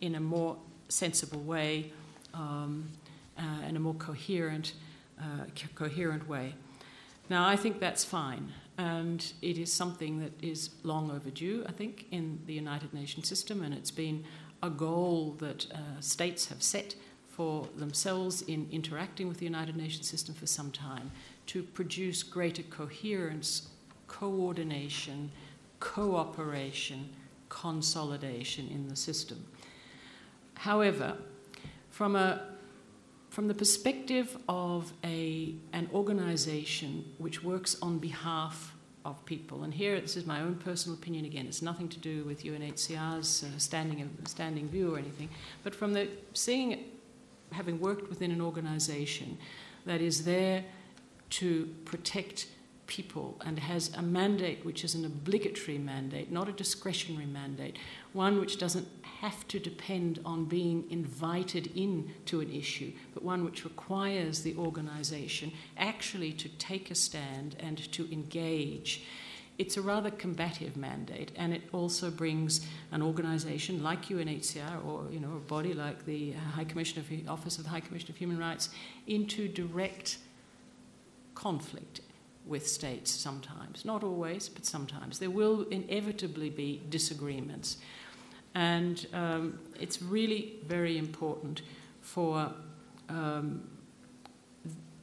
[0.00, 0.56] in a more
[0.88, 1.92] sensible way,
[2.34, 2.88] um,
[3.38, 4.74] uh, in a more coherent,
[5.20, 6.54] uh, co- coherent way.
[7.28, 12.06] Now, I think that's fine, and it is something that is long overdue, I think,
[12.10, 14.24] in the United Nations system, and it's been
[14.62, 16.94] a goal that uh, states have set
[17.28, 21.10] for themselves in interacting with the United Nations system for some time
[21.46, 23.68] to produce greater coherence,
[24.08, 25.30] coordination,
[25.80, 27.10] cooperation,
[27.48, 29.44] consolidation in the system.
[30.54, 31.16] However,
[31.90, 32.40] from, a,
[33.36, 38.74] from the perspective of a, an organization which works on behalf
[39.04, 42.24] of people, and here this is my own personal opinion again, it's nothing to do
[42.24, 45.28] with UNHCR's uh, standing, standing view or anything,
[45.62, 46.84] but from the seeing
[47.52, 49.36] having worked within an organization
[49.84, 50.64] that is there
[51.28, 52.46] to protect
[52.86, 57.76] people and has a mandate which is an obligatory mandate, not a discretionary mandate,
[58.14, 63.44] one which doesn't have to depend on being invited in to an issue, but one
[63.44, 69.04] which requires the organisation actually to take a stand and to engage.
[69.58, 75.18] It's a rather combative mandate, and it also brings an organisation like UNHCR or you
[75.18, 78.38] know a body like the High Commission of Office of the High Commission of Human
[78.38, 78.68] Rights
[79.06, 80.18] into direct
[81.34, 82.00] conflict
[82.44, 83.84] with states sometimes.
[83.84, 85.18] Not always, but sometimes.
[85.18, 87.78] There will inevitably be disagreements.
[88.56, 91.60] And um, it's really very important
[92.00, 92.50] for
[93.10, 93.68] um,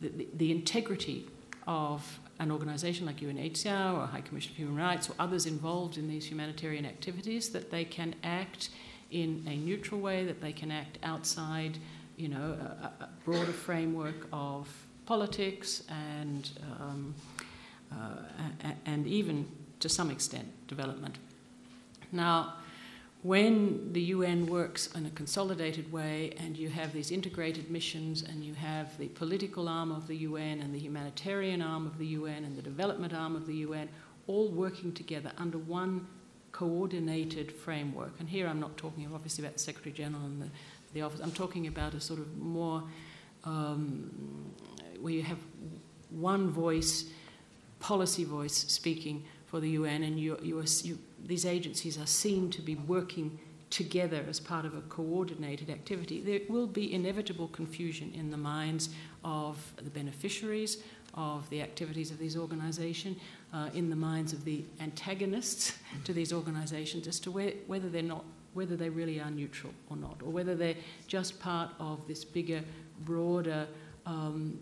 [0.01, 1.27] the, the, integrity
[1.67, 6.09] of an organisation like UNHCR or High Commission of Human Rights or others involved in
[6.09, 8.69] these humanitarian activities that they can act
[9.11, 11.77] in a neutral way, that they can act outside,
[12.17, 14.67] you know, a, a broader framework of
[15.05, 15.83] politics
[16.17, 16.49] and,
[16.79, 17.13] um,
[17.91, 19.47] uh, and even
[19.79, 21.19] to some extent development.
[22.11, 22.55] Now,
[23.23, 28.43] when the UN works in a consolidated way and you have these integrated missions and
[28.43, 32.43] you have the political arm of the UN and the humanitarian arm of the UN
[32.43, 33.87] and the development arm of the UN
[34.27, 36.05] all working together under one
[36.51, 38.13] coordinated framework.
[38.19, 40.47] And here I'm not talking obviously about the Secretary General and the,
[40.93, 42.83] the office, I'm talking about a sort of more
[43.45, 44.51] um,
[44.99, 45.39] where you have
[46.09, 47.05] one voice,
[47.79, 52.49] policy voice speaking for the UN, and you, you, are, you, these agencies are seen
[52.51, 58.11] to be working together as part of a coordinated activity, there will be inevitable confusion
[58.15, 58.89] in the minds
[59.23, 60.77] of the beneficiaries
[61.15, 63.17] of the activities of these organisations,
[63.53, 68.01] uh, in the minds of the antagonists to these organisations as to where, whether they're
[68.01, 70.75] not, whether they really are neutral or not, or whether they're
[71.07, 72.61] just part of this bigger,
[73.05, 73.67] broader
[74.05, 74.59] um,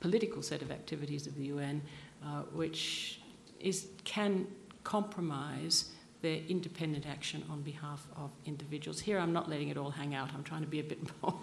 [0.00, 1.80] political set of activities of the UN,
[2.24, 3.20] uh, which
[3.60, 4.46] is, can
[4.84, 5.90] compromise
[6.22, 9.00] their independent action on behalf of individuals.
[9.00, 11.40] Here I'm not letting it all hang out, I'm trying to be a bit more.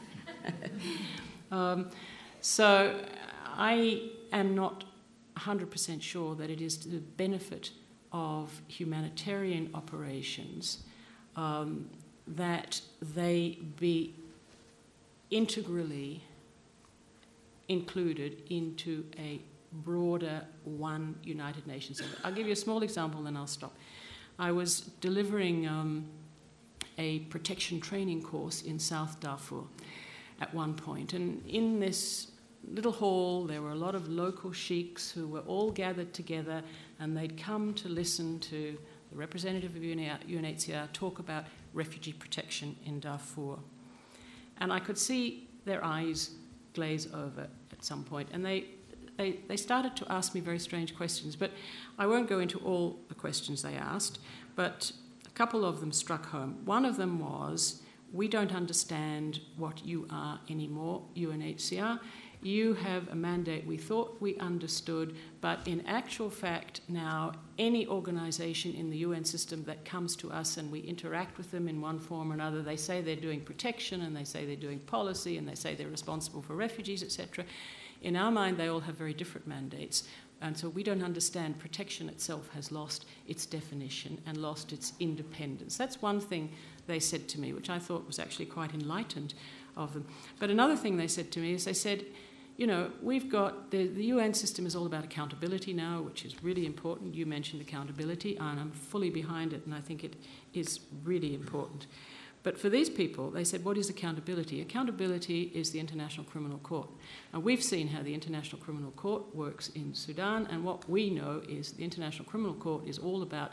[1.52, 1.90] um,
[2.42, 3.00] so
[3.46, 4.84] I am not
[5.38, 7.72] 100% sure that it is to the benefit
[8.12, 10.84] of humanitarian operations
[11.36, 11.90] um,
[12.28, 14.14] that they be
[15.30, 16.22] integrally
[17.68, 22.02] included into a broader one United Nations.
[22.24, 23.76] I'll give you a small example, and then I'll stop.
[24.40, 26.06] I was delivering um,
[26.98, 29.64] a protection training course in South Darfur
[30.40, 32.32] at one point, and in this
[32.70, 36.62] little hall there were a lot of local sheiks who were all gathered together,
[37.00, 38.78] and they'd come to listen to
[39.10, 43.58] the representative of UNHCR talk about refugee protection in Darfur.
[44.60, 46.32] And I could see their eyes
[46.74, 48.66] glaze over at some point, and they,
[49.18, 51.36] they, they started to ask me very strange questions.
[51.36, 51.52] But
[51.98, 54.20] I won't go into all the questions they asked,
[54.56, 54.92] but
[55.26, 56.60] a couple of them struck home.
[56.66, 57.82] One of them was,
[58.14, 62.00] We don't understand what you are anymore, UNHCR.
[62.42, 68.76] You have a mandate we thought we understood, but in actual fact, now any organisation
[68.76, 71.98] in the UN system that comes to us and we interact with them in one
[71.98, 75.48] form or another, they say they're doing protection and they say they're doing policy and
[75.48, 77.44] they say they're responsible for refugees, etc.
[78.02, 80.04] In our mind, they all have very different mandates.
[80.40, 85.78] And so we don't understand protection itself has lost its definition and lost its independence.
[85.78, 86.52] That's one thing
[86.86, 89.34] they said to me, which I thought was actually quite enlightened.
[89.78, 90.06] of them.
[90.40, 92.04] But another thing they said to me is they said,
[92.58, 96.44] you know, we've got the, the UN system is all about accountability now, which is
[96.44, 97.14] really important.
[97.14, 100.16] You mentioned accountability, and I'm fully behind it, and I think it
[100.54, 101.86] is really important.
[102.48, 104.62] But for these people, they said, what is accountability?
[104.62, 106.90] Accountability is the International Criminal Court.
[107.34, 111.42] And we've seen how the International Criminal Court works in Sudan, and what we know
[111.50, 113.52] is the International Criminal Court is all about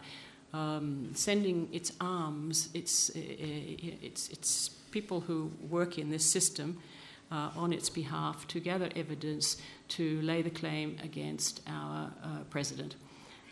[0.53, 6.79] um, sending its arms, its, uh, its, its people who work in this system
[7.33, 9.57] uh, on its behalf to gather evidence
[9.89, 12.95] to lay the claim against our uh, president.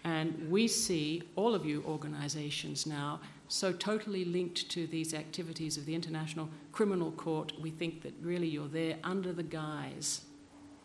[0.04, 3.18] And we see all of you organisations now
[3.52, 7.52] so totally linked to these activities of the International Criminal Court.
[7.60, 10.22] We think that really you're there under the guise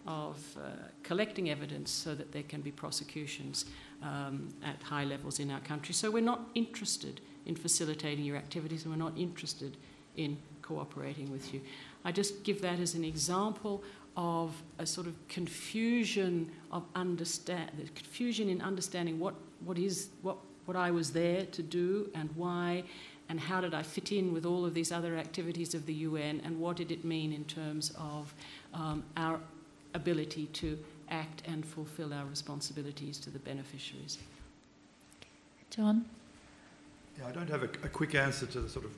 [0.05, 0.67] of uh,
[1.01, 3.65] collecting evidence so that there can be prosecutions
[4.03, 5.93] um, at high levels in our country.
[5.93, 9.77] So we're not interested in facilitating your activities and we're not interested
[10.17, 11.61] in cooperating with you.
[12.03, 13.81] I just give that as an example
[14.17, 20.37] of a sort of confusion of understand the confusion in understanding what, what is what
[20.67, 22.83] what I was there to do and why
[23.29, 26.41] and how did I fit in with all of these other activities of the UN
[26.43, 28.33] and what did it mean in terms of
[28.73, 29.39] um, our
[29.93, 30.77] ability to
[31.09, 34.17] act and fulfill our responsibilities to the beneficiaries.
[35.69, 36.05] John?
[37.17, 38.91] Yeah, I don't have a, a quick answer to the sort of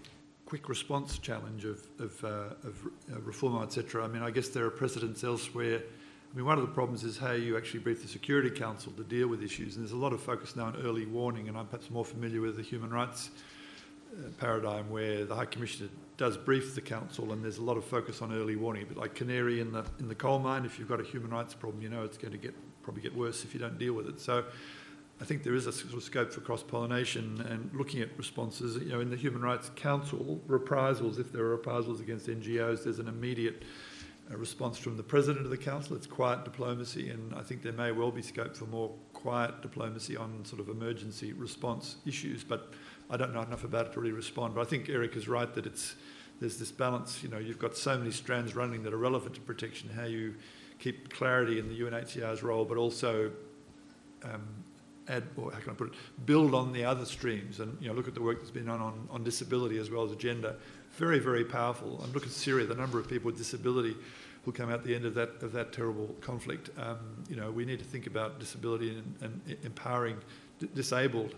[0.46, 2.28] quick response challenge of, of, uh,
[2.68, 4.04] of uh, reform, etc.
[4.04, 5.84] I mean, I guess there are precedents elsewhere.
[6.32, 9.04] I mean, one of the problems is how you actually brief the Security Council to
[9.04, 11.66] deal with issues, and there's a lot of focus now on early warning, and I'm
[11.66, 13.32] perhaps more familiar with the human rights
[14.14, 17.84] uh, paradigm where the High Commissioner does brief the Council, and there's a lot of
[17.84, 20.66] focus on early warning, but like canary in the in the coal mine.
[20.66, 22.54] If you've got a human rights problem, you know it's going to get
[22.84, 24.20] probably get worse if you don't deal with it.
[24.20, 24.46] So
[25.22, 28.76] I think there is a sort of scope for cross-pollination and looking at responses.
[28.78, 33.00] You know, in the Human Rights Council, reprisals, if there are reprisals against NGOs, there's
[33.00, 33.64] an immediate
[34.32, 35.96] uh, response from the President of the Council.
[35.96, 40.16] It's quiet diplomacy, and I think there may well be scope for more quiet diplomacy
[40.16, 42.74] on sort of emergency response issues, but
[43.10, 44.56] I don't know enough about it to really respond.
[44.56, 45.96] But I think Eric is right that it's
[46.40, 47.22] there's this balance.
[47.24, 50.36] You know, you've got so many strands running that are relevant to protection, how you
[50.80, 53.32] keep clarity in the UNHCR's role, but also
[54.24, 54.48] um,
[55.08, 55.94] add, or how can I put it,
[56.26, 58.80] build on the other streams and you know look at the work that's been done
[58.80, 60.56] on, on disability as well as gender.
[61.00, 62.02] Very, very powerful.
[62.04, 63.96] And look at Syria, the number of people with disability
[64.44, 66.72] who come out the end of that of that terrible conflict.
[66.78, 66.98] Um,
[67.30, 69.16] you know, we need to think about disability and,
[69.48, 70.18] and empowering
[70.76, 71.36] disabled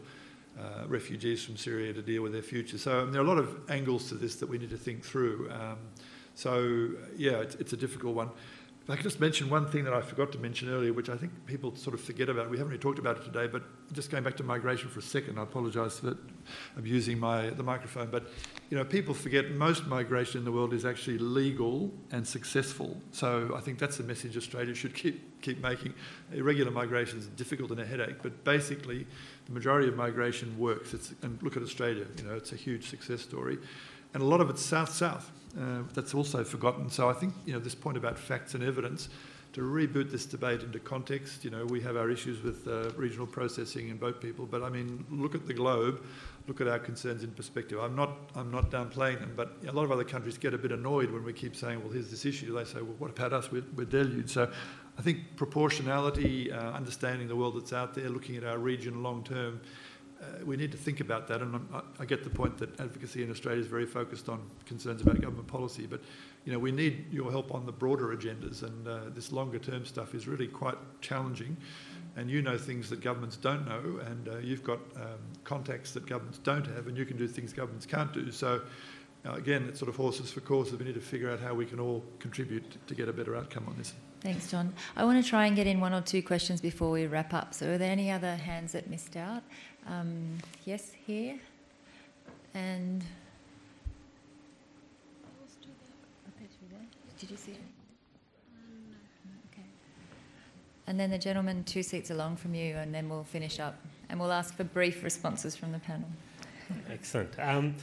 [0.60, 2.80] uh, refugees from Syria to deal with their future.
[2.80, 5.06] So um, there are a lot of angles to this that we need to think
[5.06, 5.52] through.
[5.52, 5.78] Um,
[6.34, 8.32] so yeah, it's, it's a difficult one.
[8.92, 11.32] I could just mention one thing that I forgot to mention earlier, which I think
[11.46, 12.50] people sort of forget about.
[12.50, 13.64] We haven't really talked about it today, but
[13.94, 16.18] just going back to migration for a second, I apologise for
[16.76, 18.10] abusing my the microphone.
[18.12, 18.26] But
[18.70, 22.98] you know, people forget most migration in the world is actually legal and successful.
[23.12, 25.94] So I think that's a message Australia should keep keep making.
[26.34, 29.08] Irregular migration is difficult and a headache, but basically,
[29.46, 30.94] the majority of migration works.
[30.94, 32.08] It's, and look at Australia.
[32.18, 33.58] You know, it's a huge success story,
[34.14, 35.32] and a lot of it's south-south.
[35.60, 36.90] Uh, that's also forgotten.
[36.90, 39.10] So I think you know this point about facts and evidence
[39.54, 41.44] to reboot this debate into context.
[41.44, 44.70] You know, we have our issues with uh, regional processing and boat people, but I
[44.70, 46.06] mean, look at the globe,
[46.48, 47.80] look at our concerns in perspective.
[47.80, 50.72] I'm not, I'm not downplaying them, but a lot of other countries get a bit
[50.72, 52.56] annoyed when we keep saying, well, here's this issue.
[52.56, 53.52] They say, well, what about us?
[53.52, 54.30] We're, we're deluged.
[54.30, 54.50] So
[54.98, 59.24] I think proportionality, uh, understanding the world that's out there, looking at our region long
[59.24, 59.60] term,
[60.22, 61.42] uh, we need to think about that.
[61.42, 65.02] And I, I, get the point that advocacy in Australia is very focused on concerns
[65.02, 66.02] about government policy, but
[66.46, 68.64] you know we need your help on the broader agendas.
[68.64, 71.58] And uh, this longer term stuff is really quite challenging.
[72.18, 76.06] And you know things that governments don't know, and uh, you've got um, contacts that
[76.06, 78.32] governments don't have, and you can do things governments can't do.
[78.32, 78.62] So.
[79.24, 80.80] Uh, again, it's sort of horses for courses.
[80.80, 83.66] We need to figure out how we can all contribute to get a better outcome
[83.68, 83.94] on this.
[84.22, 84.74] Thanks, John.
[84.96, 87.56] I want to try and get in one or two questions before we wrap up.
[87.56, 89.42] So, are there any other hands that missed out?
[89.92, 91.38] Um, yes, here.
[92.54, 93.04] And.
[97.20, 97.58] Did you see it?
[99.52, 99.68] Okay.
[100.88, 103.76] And then the gentleman two seats along from you, and then we'll finish up.
[104.10, 106.08] And we'll ask for brief responses from the panel.
[106.90, 107.38] Excellent.
[107.38, 107.76] Um,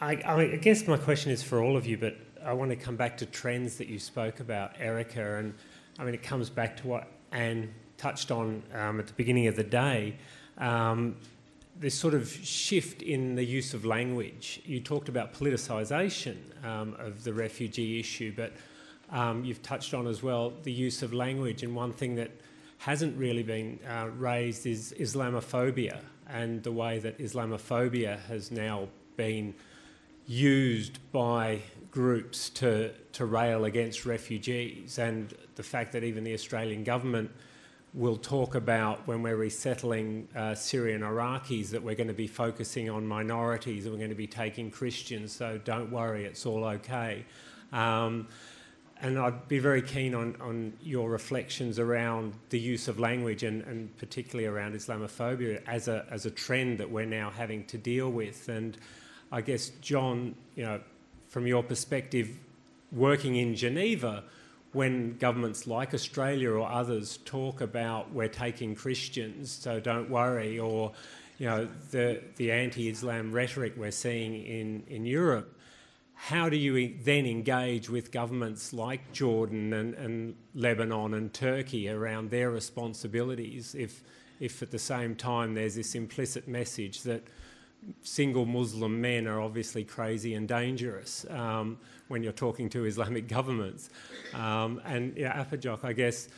[0.00, 2.96] I, I, guess my question is for all of you, but I want to come
[2.96, 5.36] back to trends that you spoke about, Erika.
[5.36, 5.54] And
[5.98, 9.56] I mean, it comes back to what Anne touched on um, at the beginning of
[9.56, 10.16] the day
[10.58, 11.16] um,
[11.78, 14.60] this sort of shift in the use of language.
[14.64, 18.52] You talked about politicisation um, of the refugee issue, but
[19.10, 21.62] um, you've touched on as well the use of language.
[21.62, 22.30] And one thing that
[22.78, 29.54] hasn't really been uh, raised is Islamophobia and the way that Islamophobia has now been
[30.26, 36.82] used by groups to, to rail against refugees, and the fact that even the Australian
[36.82, 37.30] government
[37.94, 42.90] will talk about when we're resettling uh, Syrian Iraqis that we're going to be focusing
[42.90, 47.24] on minorities and we're going to be taking Christians, so don't worry, it's all okay.
[47.72, 48.26] Um,
[49.00, 53.62] and I'd be very keen on, on your reflections around the use of language and,
[53.62, 58.10] and particularly around Islamophobia as a, as a trend that we're now having to deal
[58.10, 58.48] with.
[58.48, 58.76] And
[59.30, 60.80] I guess, John, you know,
[61.28, 62.38] from your perspective,
[62.90, 64.24] working in Geneva,
[64.74, 70.92] when governments like Australia or others talk about we're taking Christians, so don't worry, or
[71.38, 75.54] you know the the anti-Islam rhetoric we're seeing in in Europe,
[76.14, 82.30] how do you then engage with governments like Jordan and, and Lebanon and Turkey around
[82.30, 84.02] their responsibilities if,
[84.40, 87.24] if at the same time there's this implicit message that
[88.02, 91.78] single Muslim men are obviously crazy and dangerous um,
[92.08, 93.90] when you're talking to Islamic governments?
[94.34, 95.44] Um, and yeah,
[95.82, 96.28] I guess,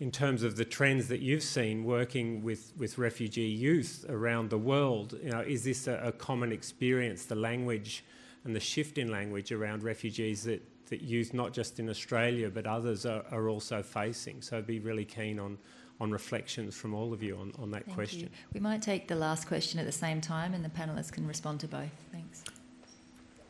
[0.00, 4.58] in terms of the trends that you've seen working with, with refugee youth around the
[4.58, 8.04] world, you know, is this a, a common experience, the language?
[8.44, 12.66] and the shift in language around refugees that, that youth, not just in Australia, but
[12.66, 14.42] others are, are also facing.
[14.42, 15.58] So I'd be really keen on,
[16.02, 18.20] on reflections from all of you on, on that Thank question.
[18.22, 18.28] You.
[18.52, 21.60] We might take the last question at the same time, and the panelists can respond
[21.60, 21.92] to both.
[22.10, 22.42] Thanks.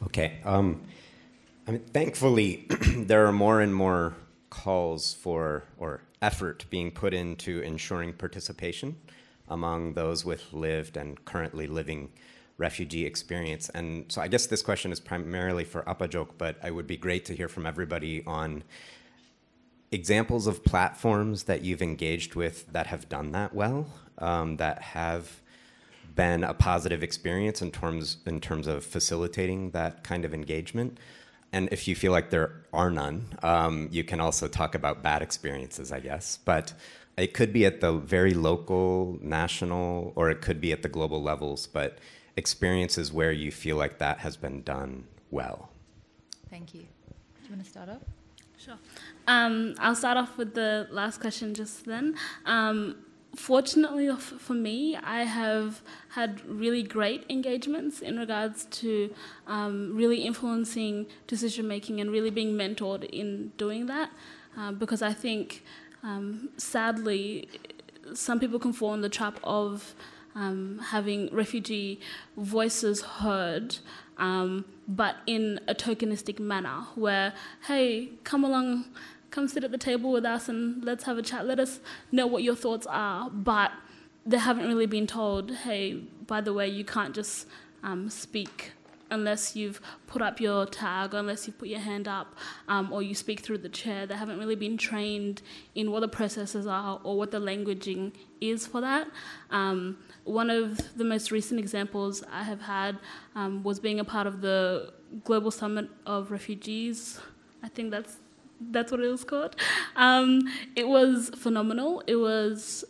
[0.04, 0.38] Okay.
[0.44, 0.82] Um,
[1.66, 4.14] I mean, thankfully, there are more and more
[4.50, 8.96] calls for or effort being put into ensuring participation
[9.48, 12.10] among those with lived and currently living
[12.58, 13.70] refugee experience.
[13.70, 17.24] And so I guess this question is primarily for Apajok, but I would be great
[17.26, 18.62] to hear from everybody on
[19.92, 23.86] examples of platforms that you've engaged with that have done that well,
[24.18, 25.40] um, that have
[26.14, 30.98] been a positive experience in terms in terms of facilitating that kind of engagement.
[31.52, 35.20] And if you feel like there are none, um, you can also talk about bad
[35.20, 36.38] experiences, I guess.
[36.42, 36.72] But
[37.18, 41.22] it could be at the very local, national, or it could be at the global
[41.22, 41.66] levels.
[41.66, 41.98] But
[42.36, 45.68] experiences where you feel like that has been done well.
[46.48, 46.80] Thank you.
[46.80, 46.86] Do
[47.44, 48.21] you want to start off?
[48.64, 48.78] Sure.
[49.26, 52.14] Um, I'll start off with the last question just then.
[52.46, 52.96] Um,
[53.34, 59.12] fortunately for me, I have had really great engagements in regards to
[59.48, 64.10] um, really influencing decision making and really being mentored in doing that.
[64.56, 65.64] Uh, because I think,
[66.04, 67.48] um, sadly,
[68.14, 69.94] some people can fall in the trap of
[70.36, 71.98] um, having refugee
[72.36, 73.76] voices heard,
[74.22, 77.34] um, but in a tokenistic manner, where,
[77.66, 78.84] hey, come along,
[79.32, 81.80] come sit at the table with us and let's have a chat, let us
[82.12, 83.72] know what your thoughts are, but
[84.24, 85.94] they haven't really been told, hey,
[86.28, 87.48] by the way, you can't just
[87.82, 88.70] um, speak
[89.10, 92.36] unless you've put up your tag, unless you've put your hand up,
[92.68, 94.06] um, or you speak through the chair.
[94.06, 95.42] They haven't really been trained
[95.74, 99.08] in what the processes are or what the languaging is for that.
[99.50, 102.98] Um, one of the most recent examples I have had
[103.34, 104.92] um, was being a part of the
[105.24, 107.20] Global Summit of Refugees.
[107.62, 108.16] I think that's
[108.70, 109.56] that's what it was called.
[109.96, 110.42] Um,
[110.76, 112.02] it was phenomenal.
[112.06, 112.84] It was,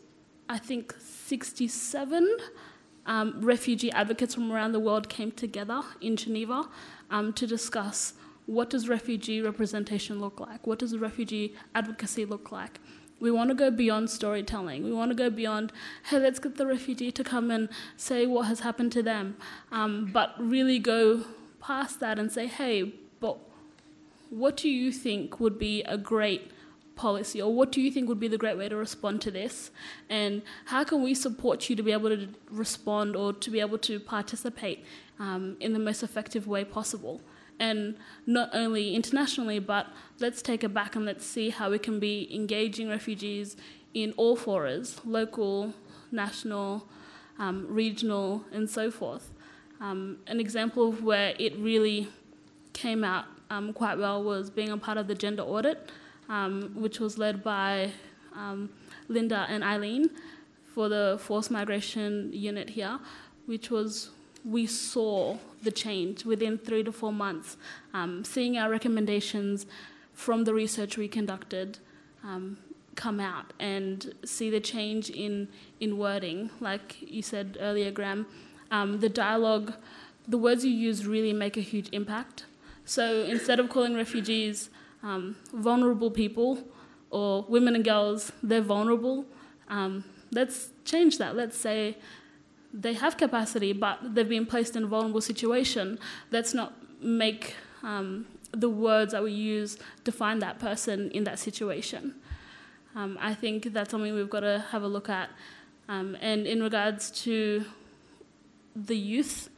[0.49, 2.29] I think, 67
[3.07, 6.69] um, refugee advocates from around the world came together in Geneva
[7.11, 8.15] um, to discuss
[8.47, 10.67] what does refugee representation look like?
[10.67, 12.81] What does refugee advocacy look like?
[13.23, 14.83] We want to go beyond storytelling.
[14.83, 15.73] We want to go beyond,
[16.09, 19.37] hey, let's get the refugee to come and say what has happened to them,
[19.71, 21.23] um, but really go
[21.61, 23.39] past that and say, hey, but
[24.29, 26.51] what do you think would be a great
[26.97, 29.71] policy, or what do you think would be the great way to respond to this?
[30.11, 33.79] And how can we support you to be able to respond or to be able
[33.79, 34.85] to participate
[35.21, 37.21] um, in the most effective way possible?
[37.59, 37.97] And
[38.27, 39.87] not only internationally, but
[40.19, 43.57] let's take it back and let's see how we can be engaging refugees
[43.95, 45.75] in all forums local,
[46.11, 46.89] national,
[47.39, 49.31] um, regional, and so forth.
[49.81, 52.09] Um, an example of where it really
[52.73, 55.91] came out um, quite well was being a part of the gender audit,
[56.29, 57.91] um, which was led by
[58.35, 58.71] um,
[59.09, 60.09] Linda and Eileen
[60.73, 62.99] for the forced migration unit here,
[63.47, 64.11] which was
[64.45, 67.57] we saw the change within three to four months,
[67.95, 69.67] um, seeing our recommendations
[70.15, 71.79] from the research we conducted
[72.25, 72.59] um,
[72.95, 75.49] come out and see the change in,
[75.81, 76.51] in wording.
[76.61, 78.27] Like you said earlier, Graham,
[78.71, 79.75] um, the dialogue,
[80.29, 82.45] the words you use really make a huge impact.
[82.85, 84.71] So instead of calling refugees
[85.03, 86.59] um, vulnerable people
[87.11, 89.25] or women and girls, they're vulnerable,
[89.69, 91.37] um, let's change that.
[91.37, 91.97] Let's say
[92.73, 95.99] they have capacity, but they've been placed in a vulnerable situation.
[96.31, 96.73] Let's not
[97.03, 102.15] make um, the words that we use define that person in that situation.
[102.95, 105.31] Um, I think that's something we've got to have a look at.
[105.89, 107.65] Um, and in regards to
[108.77, 109.49] the youth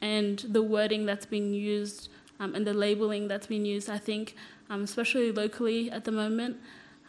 [0.00, 2.08] and the wording that's being used
[2.40, 4.34] um, and the labeling that's being used, I think,
[4.70, 6.56] um, especially locally at the moment,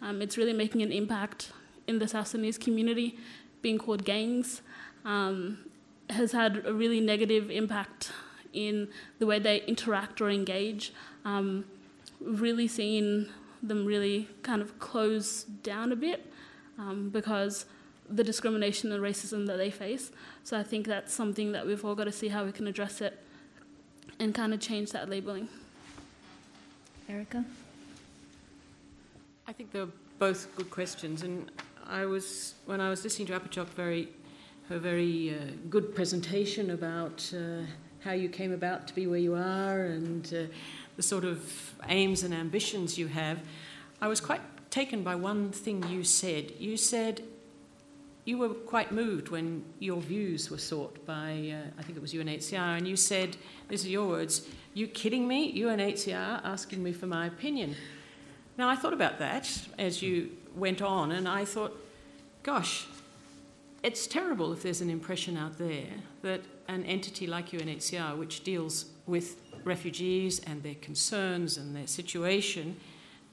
[0.02, 1.52] um, it's really making an impact
[1.88, 3.18] in the South Sudanese community.
[3.62, 4.62] Being called gangs
[5.06, 5.60] um,
[6.10, 8.12] has had a really negative impact
[8.54, 8.88] in
[9.20, 10.94] the way they interact or engage.
[11.26, 11.66] Um,
[12.22, 13.30] we've really seen
[13.62, 16.32] them really kind of close down a bit
[16.78, 17.66] um, because
[18.10, 20.12] the discrimination and racism that they face.
[20.44, 23.02] So I think that's something that we've all got to see how we can address
[23.02, 23.20] it
[24.20, 25.48] and kind of change that labeling.
[27.10, 27.44] Erika?
[29.48, 29.88] I think they're
[30.20, 31.52] both good questions, and
[31.86, 34.10] I was when I was listening to Apajok, very
[34.74, 35.38] her very uh,
[35.70, 37.64] good presentation about uh,
[38.00, 40.52] how you came about to be where you are and uh,
[40.96, 43.38] the sort of aims and ambitions you have.
[44.02, 44.42] I was quite
[44.72, 46.54] taken by one thing you said.
[46.58, 47.22] You said
[48.26, 52.16] you were quite moved when your views were sought by, uh, I think it was
[52.16, 53.38] UNHCR, and you said,
[53.70, 55.56] these are your words, you kidding me?
[55.62, 57.76] UNHCR asking me for my opinion.
[58.58, 61.80] Now, I thought about that as you went on, and I thought,
[62.42, 62.88] gosh,
[63.84, 65.90] it's terrible if there's an impression out there
[66.22, 69.36] that an entity like UNHCR, which deals with
[69.66, 72.78] refugees and their concerns and their situation,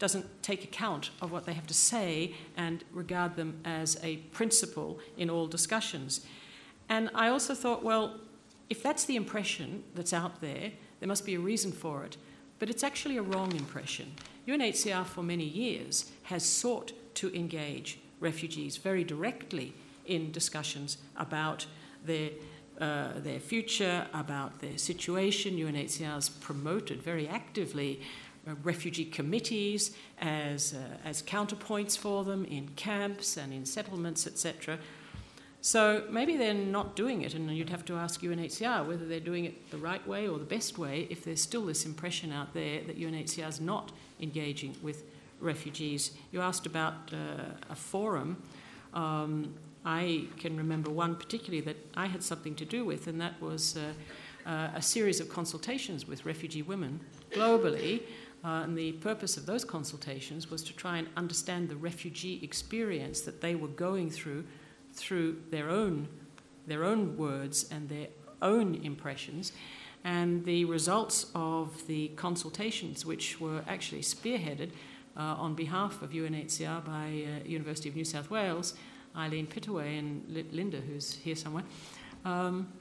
[0.00, 4.98] doesn't take account of what they have to say and regard them as a principle
[5.16, 6.26] in all discussions.
[6.88, 8.18] And I also thought, well,
[8.68, 12.16] if that's the impression that's out there, there must be a reason for it.
[12.58, 14.12] But it's actually a wrong impression.
[14.48, 19.74] UNHCR for many years has sought to engage refugees very directly
[20.10, 21.66] in discussions about
[22.04, 22.30] their,
[22.80, 25.56] uh, their future, about their situation.
[25.56, 28.00] UNHCR has promoted very actively
[28.46, 34.78] uh, refugee committees as, uh, as counterpoints for them in camps and in settlements, etc.
[35.62, 39.44] So maybe they're not doing it, and you'd have to ask UNHCR whether they're doing
[39.44, 42.80] it the right way or the best way if there's still this impression out there
[42.86, 45.04] that UNHCR is not engaging with
[45.38, 46.12] refugees.
[46.32, 48.42] You asked about uh, a forum.
[48.94, 49.54] Um,
[49.84, 53.76] I can remember one particularly that I had something to do with, and that was
[53.76, 53.92] uh,
[54.48, 57.00] uh, a series of consultations with refugee women
[57.32, 58.02] globally.
[58.42, 63.20] Uh, and the purpose of those consultations was to try and understand the refugee experience
[63.20, 64.44] that they were going through
[64.92, 66.08] through their own,
[66.66, 68.08] their own words and their
[68.42, 69.52] own impressions.
[70.02, 74.70] And the results of the consultations, which were actually spearheaded
[75.16, 78.74] uh, on behalf of UNHCR by uh, University of New South Wales,
[79.16, 81.64] Eileen Pittaway and Linda, who's here somewhere.
[82.24, 82.72] Um,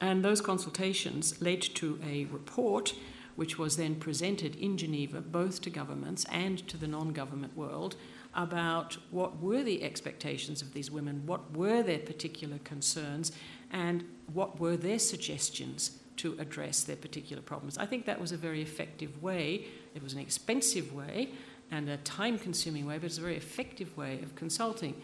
[0.00, 2.94] and those consultations led to a report
[3.34, 7.96] which was then presented in Geneva both to governments and to the non government world
[8.34, 13.32] about what were the expectations of these women, what were their particular concerns,
[13.70, 17.78] and what were their suggestions to address their particular problems.
[17.78, 19.66] I think that was a very effective way.
[19.94, 21.30] It was an expensive way
[21.70, 24.94] and a time consuming way, but it's a very effective way of consulting.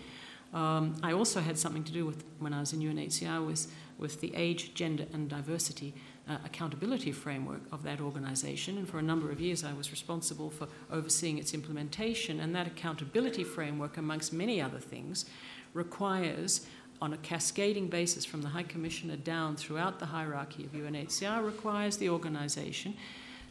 [0.54, 4.20] Um, I also had something to do with, when I was in UNHCR, with, with
[4.20, 5.94] the age, gender, and diversity
[6.28, 8.78] uh, accountability framework of that organisation.
[8.78, 12.40] And for a number of years, I was responsible for overseeing its implementation.
[12.40, 15.24] And that accountability framework, amongst many other things,
[15.74, 16.66] requires
[17.00, 21.96] on a cascading basis from the High Commissioner down throughout the hierarchy of UNHCR requires
[21.96, 22.94] the organisation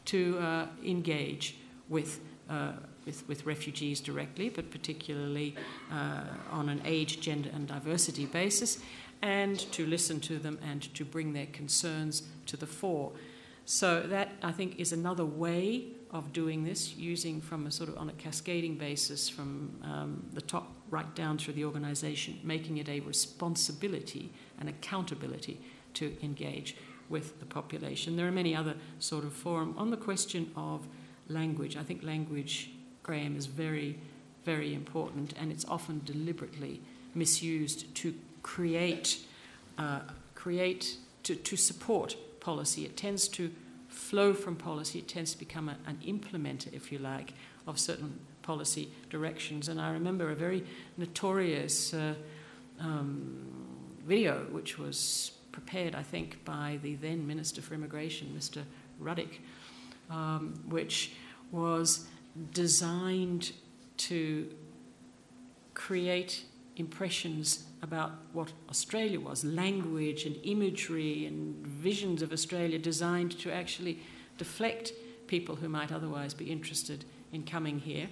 [0.05, 1.55] to uh, engage
[1.89, 2.19] with
[2.49, 2.73] uh,
[3.07, 5.55] with, with refugees directly, but particularly
[5.91, 8.77] uh, on an age, gender, and diversity basis,
[9.23, 13.13] and to listen to them and to bring their concerns to the fore.
[13.65, 17.97] So, that I think is another way of doing this, using from a sort of
[17.97, 22.87] on a cascading basis from um, the top right down through the organization, making it
[22.87, 25.59] a responsibility and accountability
[25.95, 26.77] to engage
[27.09, 28.15] with the population.
[28.15, 30.87] There are many other sort of forum on the question of
[31.27, 31.75] language.
[31.75, 32.71] I think language
[33.07, 33.97] Graham, is very,
[34.43, 36.81] very important, and it's often deliberately
[37.15, 38.13] misused to
[38.43, 39.19] create,
[39.77, 40.01] uh,
[40.35, 42.85] create to, to support policy.
[42.85, 43.49] It tends to
[43.87, 44.99] flow from policy.
[44.99, 47.33] It tends to become a, an implementer, if you like,
[47.65, 49.69] of certain policy directions.
[49.69, 50.65] And I remember a very
[50.97, 52.13] notorious uh,
[52.79, 53.47] um,
[54.05, 58.63] video, which was prepared, I think, by the then Minister for Immigration, Mr.
[58.99, 59.39] Ruddock,
[60.09, 61.13] um, which
[61.51, 62.05] was
[62.53, 63.51] designed
[63.97, 64.49] to
[65.73, 66.43] create
[66.75, 73.99] impressions about what Australia was, language and imagery and visions of Australia designed to actually
[74.37, 74.93] deflect
[75.27, 78.09] people who might otherwise be interested in coming here.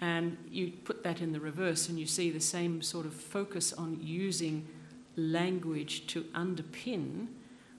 [0.00, 3.72] And you put that in the reverse, and you see the same sort of focus
[3.72, 4.66] on using
[5.16, 7.28] language to underpin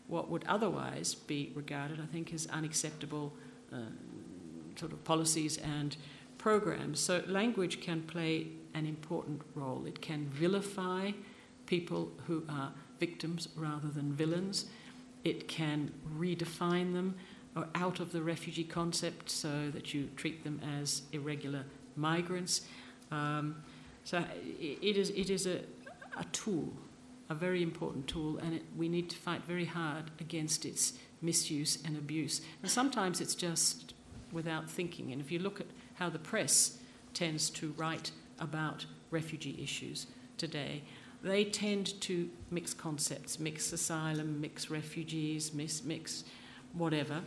[0.07, 3.33] what would otherwise be regarded, I think, as unacceptable
[3.73, 3.77] uh,
[4.83, 5.95] sort of policies and
[6.37, 6.99] programs.
[6.99, 9.85] So, language can play an important role.
[9.87, 11.11] It can vilify
[11.67, 14.65] people who are victims rather than villains.
[15.23, 17.15] It can redefine them
[17.55, 21.63] or out of the refugee concept so that you treat them as irregular
[21.95, 22.61] migrants.
[23.09, 23.63] Um,
[24.03, 24.25] so
[24.59, 25.59] it is, it is a,
[26.17, 26.73] a tool,
[27.29, 31.77] a very important tool, and it, we need to fight very hard against its misuse
[31.85, 32.41] and abuse.
[32.61, 33.92] And sometimes it's just
[34.33, 35.11] without thinking.
[35.11, 36.77] And if you look at how the press
[37.13, 40.07] tends to write about refugee issues
[40.37, 40.83] today,
[41.21, 46.25] they tend to mix concepts, mix asylum, mix refugees, mix, mix
[46.73, 47.21] whatever.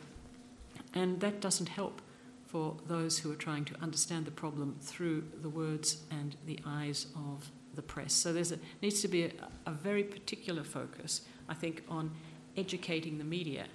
[0.93, 2.03] And that doesn't help
[2.45, 7.07] for those who are trying to understand the problem through the words and the eyes
[7.17, 8.13] of the press.
[8.13, 9.31] So there needs to be a,
[9.67, 12.11] a very particular focus, I think, on
[12.57, 13.67] educating the media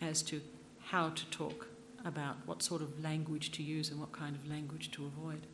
[0.00, 0.40] as to
[0.80, 1.68] how to talk
[2.04, 5.46] about what sort of language to use and what kind of language to avoid.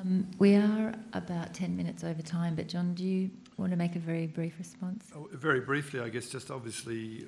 [0.00, 3.96] Um, we are about 10 minutes over time, but John, do you want to make
[3.96, 5.10] a very brief response?
[5.16, 7.26] Oh, very briefly, I guess, just obviously,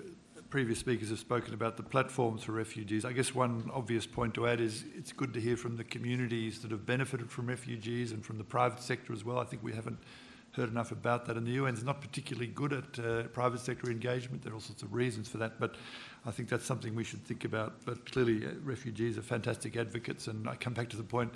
[0.50, 3.04] previous speakers have spoken about the platforms for refugees.
[3.04, 6.60] I guess one obvious point to add is it's good to hear from the communities
[6.62, 9.38] that have benefited from refugees and from the private sector as well.
[9.38, 9.98] I think we haven't
[10.52, 13.90] heard enough about that, and the UN is not particularly good at uh, private sector
[13.90, 14.42] engagement.
[14.42, 15.76] There are all sorts of reasons for that, but
[16.26, 17.84] I think that's something we should think about.
[17.84, 21.32] But clearly, uh, refugees are fantastic advocates, and I come back to the point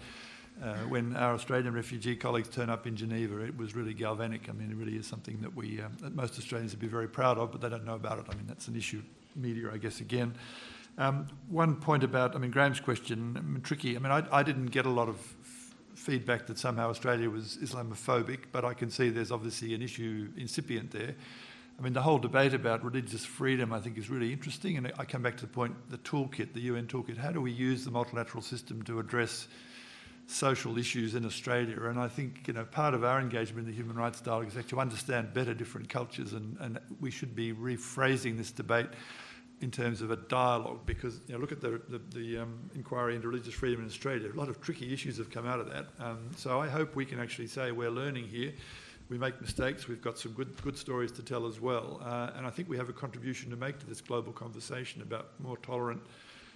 [0.62, 4.48] uh, when our Australian refugee colleagues turn up in Geneva, it was really galvanic.
[4.48, 7.08] I mean, it really is something that we, um, that most Australians would be very
[7.08, 8.26] proud of, but they don't know about it.
[8.30, 9.02] I mean, that's an issue,
[9.34, 10.34] media, I guess, again.
[10.96, 13.96] Um, one point about, I mean, Graham's question, I mean, tricky.
[13.96, 15.16] I mean, I, I didn't get a lot of
[16.04, 20.90] feedback that somehow Australia was Islamophobic, but I can see there's obviously an issue incipient
[20.90, 21.14] there.
[21.78, 24.76] I mean, the whole debate about religious freedom, I think, is really interesting.
[24.76, 27.16] And I come back to the point the toolkit, the UN toolkit.
[27.16, 29.48] How do we use the multilateral system to address
[30.26, 31.84] social issues in Australia.
[31.84, 34.56] And I think you know part of our engagement in the human rights dialogue is
[34.56, 38.86] actually to understand better different cultures, and, and we should be rephrasing this debate
[39.60, 43.14] in terms of a dialogue because you know look at the the, the um, inquiry
[43.14, 44.30] into religious freedom in Australia.
[44.32, 45.86] A lot of tricky issues have come out of that.
[45.98, 48.52] Um, so I hope we can actually say we're learning here.
[49.10, 49.86] We make mistakes.
[49.86, 52.76] We've got some good good stories to tell as well, uh, and I think we
[52.76, 56.02] have a contribution to make to this global conversation about more tolerant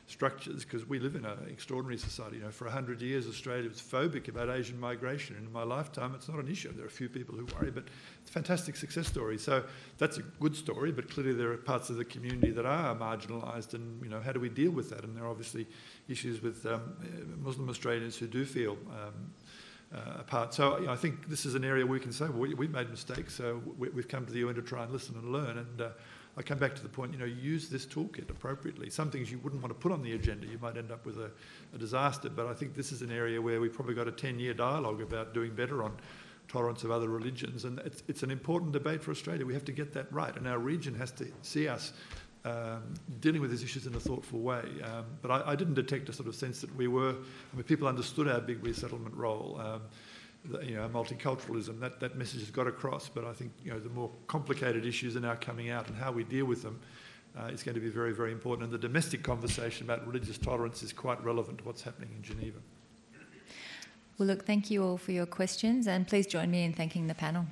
[0.08, 2.38] structures because we live in an extraordinary society.
[2.38, 5.36] You know, for 100 years, Australia was phobic about Asian migration.
[5.36, 6.72] And in my lifetime, it's not an issue.
[6.72, 7.84] There are a few people who worry, but
[8.22, 9.36] it's a fantastic success story.
[9.36, 9.64] So
[9.98, 13.74] that's a good story, but clearly there are parts of the community that are marginalised.
[13.74, 15.04] And, you know, how do we deal with that?
[15.04, 15.66] And there are obviously
[16.08, 16.96] issues with um,
[17.42, 19.30] Muslim Australians who do feel um,
[19.94, 20.54] uh, apart.
[20.54, 22.68] So you know, I think this is an area we can say, well, we, we
[22.68, 25.58] made mistakes, so we, have come to the UN to try and listen and learn.
[25.58, 25.88] And uh,
[26.38, 28.90] I come back to the point, you know, use this toolkit appropriately.
[28.90, 31.18] Some things you wouldn't want to put on the agenda, you might end up with
[31.18, 31.32] a,
[31.74, 34.38] a disaster, but I think this is an area where we've probably got a 10
[34.38, 35.96] year dialogue about doing better on
[36.46, 39.44] tolerance of other religions, and it's, it's an important debate for Australia.
[39.44, 41.92] We have to get that right, and our region has to see us
[42.44, 44.62] um, dealing with these issues in a thoughtful way.
[44.84, 47.64] Um, but I, I, didn't detect a sort of sense that we were, I mean,
[47.64, 49.60] people understood our big resettlement role.
[49.60, 49.82] Um,
[50.62, 53.08] you know, multiculturalism, that, that message has got across.
[53.08, 56.12] But I think you know, the more complicated issues are now coming out and how
[56.12, 56.80] we deal with them
[57.38, 58.64] uh, is going to be very, very important.
[58.64, 62.58] And the domestic conversation about religious tolerance is quite relevant to what's happening in Geneva.
[64.18, 67.14] Well, look, thank you all for your questions, and please join me in thanking the
[67.14, 67.46] panel.